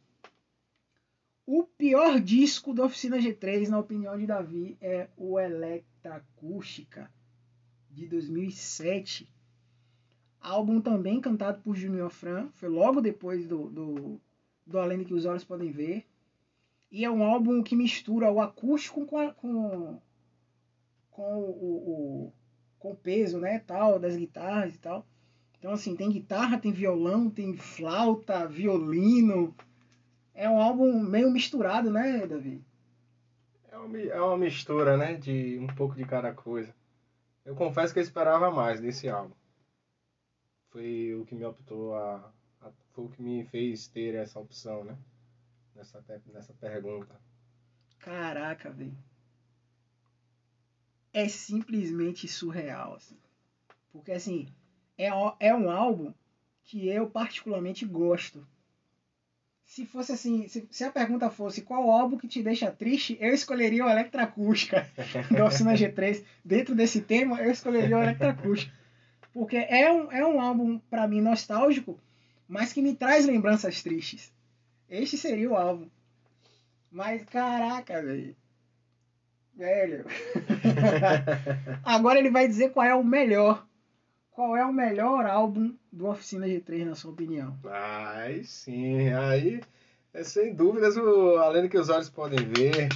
o 1.45 1.65
pior 1.65 2.21
disco 2.21 2.73
da 2.73 2.85
Oficina 2.85 3.19
G3, 3.19 3.69
na 3.69 3.81
opinião 3.81 4.17
de 4.17 4.27
Davi, 4.27 4.79
é 4.81 5.09
o 5.17 5.41
Electra 5.41 6.17
Acústica 6.17 7.11
de 7.91 8.07
2007. 8.07 9.29
Álbum 10.41 10.81
também 10.81 11.21
cantado 11.21 11.61
por 11.63 11.77
Junior 11.77 12.11
Fran, 12.11 12.49
foi 12.55 12.69
logo 12.69 13.01
depois 13.01 13.47
do, 13.47 13.69
do, 13.69 14.21
do 14.67 14.79
Além 14.79 15.05
que 15.05 15.13
os 15.13 15.27
Olhos 15.27 15.45
Podem 15.45 15.71
Ver. 15.71 16.07
E 16.91 17.05
é 17.05 17.11
um 17.11 17.23
álbum 17.23 17.63
que 17.63 17.77
mistura 17.77 18.31
o 18.33 18.41
acústico 18.41 19.07
com, 19.07 19.19
a, 19.19 19.33
com, 19.33 20.01
com 21.11 21.23
o, 21.23 22.27
o, 22.27 22.33
com 22.79 22.93
o 22.93 22.97
peso, 22.97 23.39
né, 23.39 23.61
tal, 23.61 23.99
das 23.99 24.17
guitarras 24.17 24.75
e 24.75 24.79
tal. 24.79 25.07
Então, 25.59 25.73
assim, 25.73 25.95
tem 25.95 26.09
guitarra, 26.09 26.59
tem 26.59 26.73
violão, 26.73 27.29
tem 27.29 27.55
flauta, 27.55 28.49
violino. 28.49 29.55
É 30.35 30.49
um 30.49 30.59
álbum 30.59 31.01
meio 31.01 31.31
misturado, 31.31 31.91
né, 31.91 32.27
Davi? 32.27 32.65
É 33.71 33.77
uma, 33.77 33.99
é 33.99 34.21
uma 34.21 34.39
mistura, 34.39 34.97
né, 34.97 35.15
de 35.15 35.59
um 35.59 35.67
pouco 35.67 35.95
de 35.95 36.05
cada 36.05 36.33
coisa. 36.33 36.75
Eu 37.45 37.55
confesso 37.55 37.93
que 37.93 37.99
eu 37.99 38.03
esperava 38.03 38.51
mais 38.51 38.81
desse 38.81 39.09
álbum. 39.09 39.35
Foi 40.71 41.15
o 41.15 41.25
que 41.25 41.35
me 41.35 41.45
optou 41.45 41.95
a, 41.97 42.33
a 42.61 42.71
foi 42.93 43.05
o 43.05 43.09
que 43.09 43.23
me 43.23 43.45
fez 43.47 43.89
ter 43.89 44.15
essa 44.15 44.39
opção, 44.39 44.85
né? 44.85 44.97
Nessa, 45.75 46.05
nessa 46.33 46.53
pergunta. 46.55 47.15
Caraca, 47.99 48.71
velho. 48.71 48.97
É 51.13 51.29
simplesmente 51.29 52.29
surreal, 52.29 52.95
assim. 52.95 53.17
Porque, 53.93 54.13
assim, 54.13 54.47
é, 54.97 55.09
é 55.41 55.55
um 55.55 55.71
álbum 55.71 56.13
que 56.65 56.89
eu 56.89 57.11
particularmente 57.11 57.85
gosto. 57.85 58.47
Se 59.65 59.87
fosse 59.87 60.13
assim, 60.13 60.49
se, 60.49 60.67
se, 60.71 60.85
a 60.85 60.91
pergunta 60.91 61.31
fosse 61.31 61.63
qual 61.63 61.91
álbum 61.91 62.17
que 62.17 62.29
te 62.29 62.43
deixa 62.43 62.71
triste, 62.71 63.17
eu 63.21 63.33
escolheria 63.33 63.85
o 63.85 63.89
Electracústica 63.89 64.89
do 65.31 65.45
Oficina 65.45 65.75
G3. 65.75 66.25
Dentro 66.45 66.75
desse 66.75 67.01
tema, 67.01 67.41
eu 67.41 67.51
escolheria 67.51 67.97
o 67.97 68.03
Electracústica. 68.03 68.80
Porque 69.33 69.57
é 69.57 69.91
um, 69.91 70.11
é 70.11 70.27
um 70.27 70.41
álbum, 70.41 70.79
para 70.91 71.07
mim, 71.07 71.21
nostálgico, 71.21 71.99
mas 72.49 72.73
que 72.73 72.83
me 72.83 72.95
traz 72.95 73.27
lembranças 73.27 73.83
tristes. 73.83 74.33
Este 74.89 75.17
seria 75.17 75.51
o 75.51 75.57
álbum. 75.57 75.89
Mas, 76.91 77.25
caraca, 77.25 78.03
velho. 78.03 78.35
Velho. 79.55 80.05
Agora 81.85 82.19
ele 82.19 82.31
vai 82.31 82.49
dizer 82.49 82.71
qual 82.71 82.87
é 82.87 82.95
o 82.95 83.05
melhor. 83.05 83.65
Qual 84.33 84.57
é 84.57 84.65
o 84.65 84.73
melhor 84.73 85.27
álbum 85.27 85.77
do 85.93 86.09
Oficina 86.09 86.47
G3, 86.47 86.87
na 86.87 86.95
sua 86.95 87.13
opinião? 87.13 87.57
Aí 87.65 88.45
sim, 88.45 89.13
aí 89.13 89.61
é 90.15 90.25
sem 90.25 90.55
dúvidas 90.55 90.97
o 90.97 91.37
Além 91.37 91.63
do 91.63 91.69
que 91.69 91.79
os 91.79 91.89
olhos 91.89 92.09
podem 92.09 92.39
ver. 92.39 92.89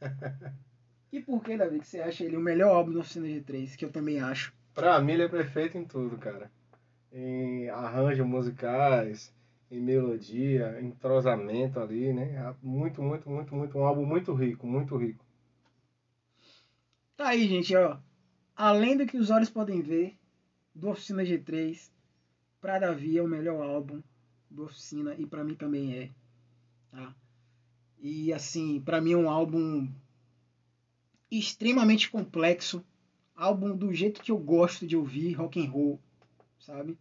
e 1.12 1.20
por 1.20 1.44
que, 1.44 1.56
Davi, 1.56 1.78
que 1.78 1.86
você 1.86 2.00
acha 2.00 2.24
ele 2.24 2.36
o 2.36 2.40
melhor 2.40 2.74
álbum 2.74 2.92
do 2.92 3.00
Oficina 3.00 3.26
G3? 3.26 3.76
Que 3.76 3.84
eu 3.84 3.92
também 3.92 4.18
acho. 4.18 4.52
Pra 4.72 4.98
mim 5.00 5.12
ele 5.12 5.24
é 5.24 5.28
perfeito 5.28 5.76
em 5.76 5.84
tudo, 5.84 6.16
cara. 6.16 6.50
Em 7.12 7.68
arranjos 7.68 8.26
musicais, 8.26 9.30
em 9.70 9.78
melodia, 9.78 10.80
em 10.80 10.86
entrosamento 10.86 11.78
ali, 11.78 12.12
né? 12.14 12.54
Muito, 12.62 13.02
muito, 13.02 13.28
muito, 13.28 13.54
muito. 13.54 13.78
Um 13.78 13.84
álbum 13.84 14.06
muito 14.06 14.32
rico, 14.32 14.66
muito 14.66 14.96
rico. 14.96 15.22
Tá 17.14 17.28
aí, 17.28 17.46
gente, 17.46 17.76
ó. 17.76 17.98
Além 18.56 18.96
do 18.96 19.06
que 19.06 19.18
os 19.18 19.30
olhos 19.30 19.50
podem 19.50 19.82
ver, 19.82 20.16
do 20.74 20.88
Oficina 20.88 21.22
G3, 21.22 21.90
pra 22.58 22.78
Davi 22.78 23.18
é 23.18 23.22
o 23.22 23.28
melhor 23.28 23.62
álbum 23.62 24.02
do 24.50 24.64
Oficina 24.64 25.14
e 25.18 25.26
para 25.26 25.44
mim 25.44 25.54
também 25.54 25.94
é. 25.94 26.10
Tá? 26.90 27.14
E 27.98 28.32
assim, 28.32 28.80
para 28.80 29.00
mim 29.00 29.12
é 29.12 29.16
um 29.16 29.30
álbum 29.30 29.88
extremamente 31.38 32.10
complexo, 32.10 32.84
álbum 33.34 33.74
do 33.76 33.92
jeito 33.92 34.22
que 34.22 34.30
eu 34.30 34.38
gosto 34.38 34.86
de 34.86 34.96
ouvir 34.96 35.32
rock 35.32 35.64
and 35.64 35.70
roll, 35.70 36.00
sabe? 36.58 36.98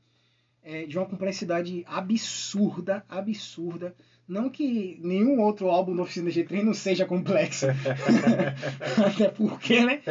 É, 0.63 0.85
de 0.85 0.97
uma 0.97 1.05
complexidade 1.05 1.83
absurda, 1.87 3.03
absurda. 3.09 3.95
Não 4.27 4.49
que 4.49 4.97
nenhum 5.01 5.41
outro 5.41 5.69
álbum 5.69 5.95
do 5.95 6.03
Oficina 6.03 6.29
G3 6.29 6.61
não 6.61 6.73
seja 6.73 7.05
complexo. 7.05 7.65
Até 9.05 9.27
porque, 9.27 9.83
né? 9.83 10.01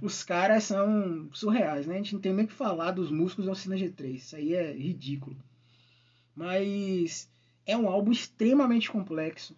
Os 0.00 0.22
caras 0.22 0.64
são 0.64 1.28
surreais, 1.32 1.86
né? 1.86 1.94
A 1.94 1.96
gente 1.96 2.14
não 2.14 2.20
tem 2.20 2.32
nem 2.32 2.44
o 2.44 2.48
que 2.48 2.54
falar 2.54 2.92
dos 2.92 3.10
músicos 3.10 3.46
da 3.46 3.52
Oficina 3.52 3.74
G3. 3.74 4.14
Isso 4.14 4.36
aí 4.36 4.54
é 4.54 4.70
ridículo. 4.72 5.36
Mas 6.34 7.28
é 7.64 7.76
um 7.76 7.88
álbum 7.88 8.12
extremamente 8.12 8.90
complexo. 8.90 9.56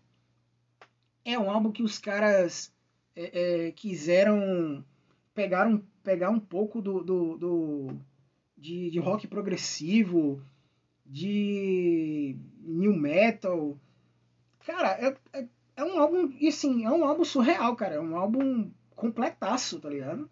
É 1.25 1.39
um 1.39 1.51
álbum 1.51 1.71
que 1.71 1.83
os 1.83 1.99
caras 1.99 2.73
é, 3.21 3.67
é, 3.67 3.73
quiseram 3.73 4.85
pegar 5.35 5.67
um, 5.67 5.83
pegar 6.03 6.31
um 6.31 6.41
pouco 6.41 6.81
do, 6.81 7.03
do, 7.03 7.37
do 7.37 7.89
de, 8.57 8.91
de 8.91 8.99
rock 8.99 9.27
progressivo, 9.27 10.43
de 11.05 12.37
new 12.63 12.95
metal, 12.95 13.77
Cara, 14.69 14.99
é, 15.01 15.17
é, 15.33 15.47
é, 15.79 15.83
um 15.83 15.99
álbum, 15.99 16.31
e 16.39 16.47
assim, 16.47 16.85
é 16.85 16.91
um 16.91 17.03
álbum 17.03 17.25
surreal, 17.25 17.75
cara. 17.75 17.95
É 17.95 18.01
um 18.01 18.15
álbum 18.15 18.71
completaço, 18.95 19.81
tá 19.81 19.89
ligado? 19.89 20.29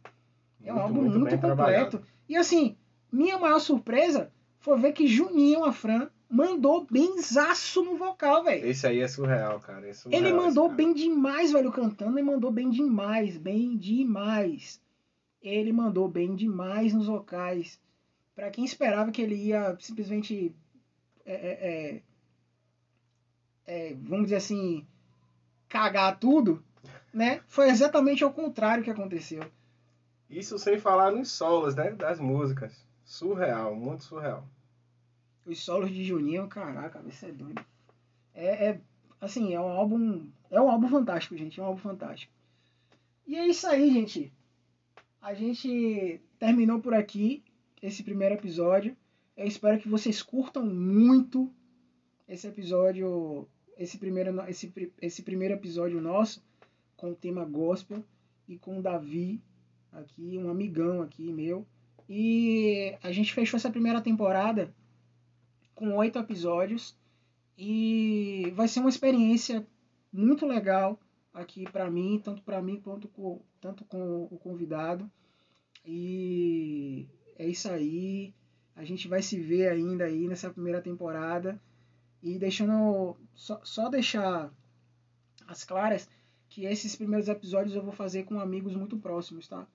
É 0.63 0.71
um 0.71 0.75
muito, 0.75 0.87
álbum 0.87 1.01
muito, 1.01 1.19
muito 1.21 1.35
completo. 1.37 1.57
Trabalhado. 1.57 2.03
E 2.29 2.37
assim, 2.37 2.77
minha 3.11 3.39
maior 3.39 3.61
surpresa 3.61 4.31
foi 4.59 4.79
ver 4.79 4.93
que 4.93 5.07
Juninho 5.07 5.65
Afran 5.65 6.11
mandou 6.29 6.87
benzaço 6.91 7.83
no 7.83 7.97
vocal, 7.97 8.45
velho. 8.45 8.67
Esse 8.67 8.87
aí 8.87 9.01
é 9.01 9.09
surreal, 9.09 9.61
cara. 9.61 9.89
É 9.89 9.93
surreal, 9.93 10.21
ele 10.21 10.33
mandou 10.33 10.69
bem 10.69 10.93
demais, 10.93 11.53
velho, 11.53 11.73
cantando. 11.73 12.19
Ele 12.19 12.27
mandou 12.27 12.51
bem 12.51 12.71
demais, 12.71 13.37
bem 13.37 13.77
demais. 13.77 14.81
Ele 15.43 15.73
mandou 15.73 16.09
bem 16.09 16.35
demais 16.35 16.93
nos 16.93 17.07
vocais. 17.07 17.81
Para 18.35 18.51
quem 18.51 18.65
esperava 18.65 19.11
que 19.11 19.23
ele 19.23 19.35
ia 19.35 19.77
simplesmente 19.81 20.55
é, 21.25 21.35
é, 21.35 21.95
é 21.97 22.03
é, 23.67 23.95
vamos 23.95 24.27
dizer 24.27 24.37
assim, 24.37 24.87
cagar 25.69 26.19
tudo, 26.19 26.63
né? 27.13 27.41
Foi 27.49 27.69
exatamente 27.69 28.23
ao 28.23 28.33
contrário 28.33 28.85
que 28.85 28.91
aconteceu. 28.91 29.43
Isso 30.31 30.59
sem 30.59 30.79
falar 30.79 31.11
nos 31.11 31.31
solos, 31.31 31.75
né? 31.75 31.91
Das 31.91 32.21
músicas. 32.21 32.73
Surreal, 33.05 33.75
muito 33.75 34.05
surreal. 34.05 34.47
Os 35.47 35.63
solos 35.63 35.91
de 35.91 36.05
Juninho, 36.05 36.49
caraca, 36.49 37.03
isso 37.07 37.25
é 37.25 37.33
doido. 37.33 37.65
É, 38.35 38.69
é, 38.69 38.81
assim, 39.21 39.55
é 39.55 39.61
um 39.61 39.69
álbum. 39.69 40.29
É 40.51 40.61
um 40.61 40.69
álbum 40.69 40.89
fantástico, 40.89 41.37
gente. 41.37 41.59
É 41.59 41.63
um 41.63 41.67
álbum 41.67 41.81
fantástico. 41.81 42.33
E 43.27 43.37
é 43.37 43.47
isso 43.47 43.67
aí, 43.67 43.91
gente. 43.91 44.33
A 45.23 45.35
gente 45.35 46.21
terminou 46.39 46.81
por 46.81 46.95
aqui 46.95 47.45
esse 47.81 48.03
primeiro 48.03 48.35
episódio. 48.35 48.97
Eu 49.37 49.47
espero 49.47 49.79
que 49.81 49.89
vocês 49.89 50.23
curtam 50.23 50.67
muito 50.67 51.51
esse 52.29 52.47
episódio 52.47 53.49
esse 53.77 53.99
primeiro, 53.99 54.43
esse, 54.49 54.73
esse 55.01 55.23
primeiro 55.23 55.55
episódio 55.55 56.01
nosso 56.01 56.43
com 56.97 57.11
o 57.11 57.15
tema 57.15 57.45
gospel 57.45 58.03
e 58.49 58.57
com 58.57 58.79
o 58.79 58.83
Davi 58.83 59.41
aqui, 59.93 60.39
um 60.39 60.49
amigão 60.49 61.03
aqui 61.03 61.31
meu. 61.33 61.67
E 62.09 62.97
a 63.03 63.13
gente 63.13 63.35
fechou 63.35 63.59
essa 63.59 63.71
primeira 63.71 64.01
temporada 64.01 64.73
com 65.77 65.95
oito 65.95 66.19
episódios 66.19 66.97
e 67.57 68.53
vai 68.57 68.67
ser 68.67 68.81
uma 68.81 68.89
experiência 68.89 69.65
muito 70.13 70.47
legal 70.47 70.99
aqui 71.33 71.71
para 71.71 71.89
mim, 71.91 72.21
tanto 72.25 72.43
para 72.43 72.61
mim 72.61 72.81
quanto 72.81 73.07
com, 73.09 73.41
tanto 73.61 73.85
com 73.85 74.25
o 74.25 74.39
convidado. 74.39 75.09
E 75.85 77.07
é 77.39 77.47
isso 77.47 77.69
aí. 77.71 78.35
A 78.75 78.85
gente 78.85 79.07
vai 79.07 79.23
se 79.23 79.39
ver 79.39 79.69
ainda 79.69 80.05
aí 80.05 80.27
nessa 80.27 80.51
primeira 80.51 80.83
temporada. 80.83 81.61
E 82.23 82.39
deixando. 82.39 83.17
Só, 83.35 83.61
só 83.63 83.89
deixar 83.89 84.51
as 85.47 85.63
claras 85.63 86.09
que 86.49 86.65
esses 86.65 86.97
primeiros 86.97 87.29
episódios 87.29 87.77
eu 87.77 87.83
vou 87.83 87.93
fazer 87.93 88.25
com 88.25 88.41
amigos 88.41 88.75
muito 88.75 88.99
próximos, 88.99 89.47
tá? 89.47 89.67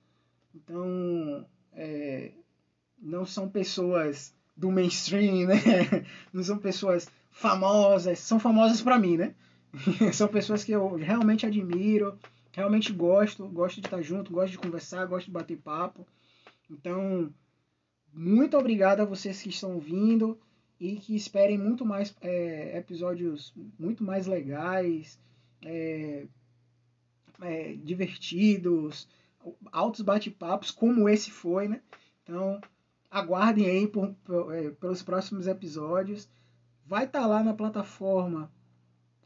Então. 0.54 1.46
É, 1.74 2.34
não 3.02 3.26
são 3.26 3.50
pessoas 3.50 4.36
do 4.56 4.72
mainstream, 4.72 5.48
né? 5.48 5.56
Não 6.32 6.44
são 6.44 6.58
pessoas 6.58 7.10
famosas, 7.32 8.20
são 8.20 8.40
famosas 8.40 8.82
para 8.82 9.00
mim, 9.00 9.18
né? 9.18 9.36
São 10.14 10.28
pessoas 10.28 10.66
que 10.66 10.74
eu 10.74 10.96
realmente 10.96 11.46
admiro, 11.46 12.20
realmente 12.52 12.92
gosto, 12.92 13.48
gosto 13.48 13.80
de 13.80 13.88
estar 13.88 14.02
junto, 14.02 14.34
gosto 14.34 14.52
de 14.52 14.58
conversar, 14.58 15.06
gosto 15.06 15.28
de 15.28 15.32
bater 15.32 15.58
papo. 15.58 16.06
Então, 16.70 17.34
muito 18.14 18.58
obrigado 18.58 19.00
a 19.00 19.06
vocês 19.06 19.42
que 19.42 19.48
estão 19.48 19.80
vindo 19.80 20.38
e 20.80 20.96
que 20.98 21.16
esperem 21.16 21.58
muito 21.58 21.86
mais 21.86 22.14
é, 22.22 22.78
episódios 22.78 23.54
muito 23.80 24.04
mais 24.04 24.28
legais, 24.28 25.20
é, 25.64 26.26
é, 27.42 27.74
divertidos, 27.76 29.08
altos 29.72 30.02
bate-papos 30.02 30.72
como 30.72 31.08
esse 31.08 31.32
foi, 31.32 31.68
né? 31.68 31.82
Então, 32.24 32.60
aguardem 33.12 33.70
aí 33.70 33.88
por, 33.88 34.14
por, 34.24 34.56
é, 34.56 34.72
pelos 34.72 35.04
próximos 35.04 35.46
episódios. 35.46 36.30
Vai 36.86 37.06
estar 37.06 37.22
tá 37.22 37.28
lá 37.28 37.44
na 37.44 37.54
plataforma 37.54 38.50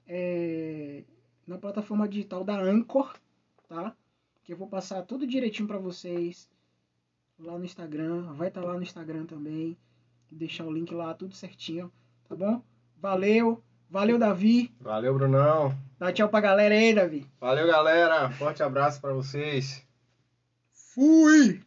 é, 0.08 1.04
na 1.48 1.58
plataforma 1.58 2.08
digital 2.08 2.44
da 2.44 2.60
Anchor, 2.60 3.14
tá? 3.68 3.96
Que 4.44 4.54
eu 4.54 4.58
vou 4.58 4.68
passar 4.68 5.02
tudo 5.04 5.26
direitinho 5.26 5.68
para 5.68 5.78
vocês 5.78 6.50
lá 7.40 7.58
no 7.58 7.66
Instagram. 7.66 8.34
Vai 8.34 8.50
estar 8.50 8.62
tá 8.62 8.68
lá 8.68 8.74
no 8.76 8.84
Instagram 8.84 9.26
também. 9.26 9.78
Deixar 10.32 10.66
o 10.66 10.72
link 10.72 10.94
lá, 10.94 11.14
tudo 11.14 11.34
certinho, 11.34 11.92
tá 12.28 12.36
bom? 12.36 12.62
Valeu, 12.98 13.64
valeu 13.90 14.18
Davi. 14.18 14.74
Valeu, 14.82 15.14
Brunão. 15.14 15.74
Dá 15.98 16.12
tchau 16.12 16.28
pra 16.28 16.42
galera 16.42 16.76
aí, 16.76 16.94
Davi. 16.94 17.26
Valeu, 17.40 17.68
galera. 17.68 18.30
Forte 18.32 18.62
abraço 18.62 19.00
para 19.00 19.14
vocês. 19.14 19.86
Fui! 20.74 21.62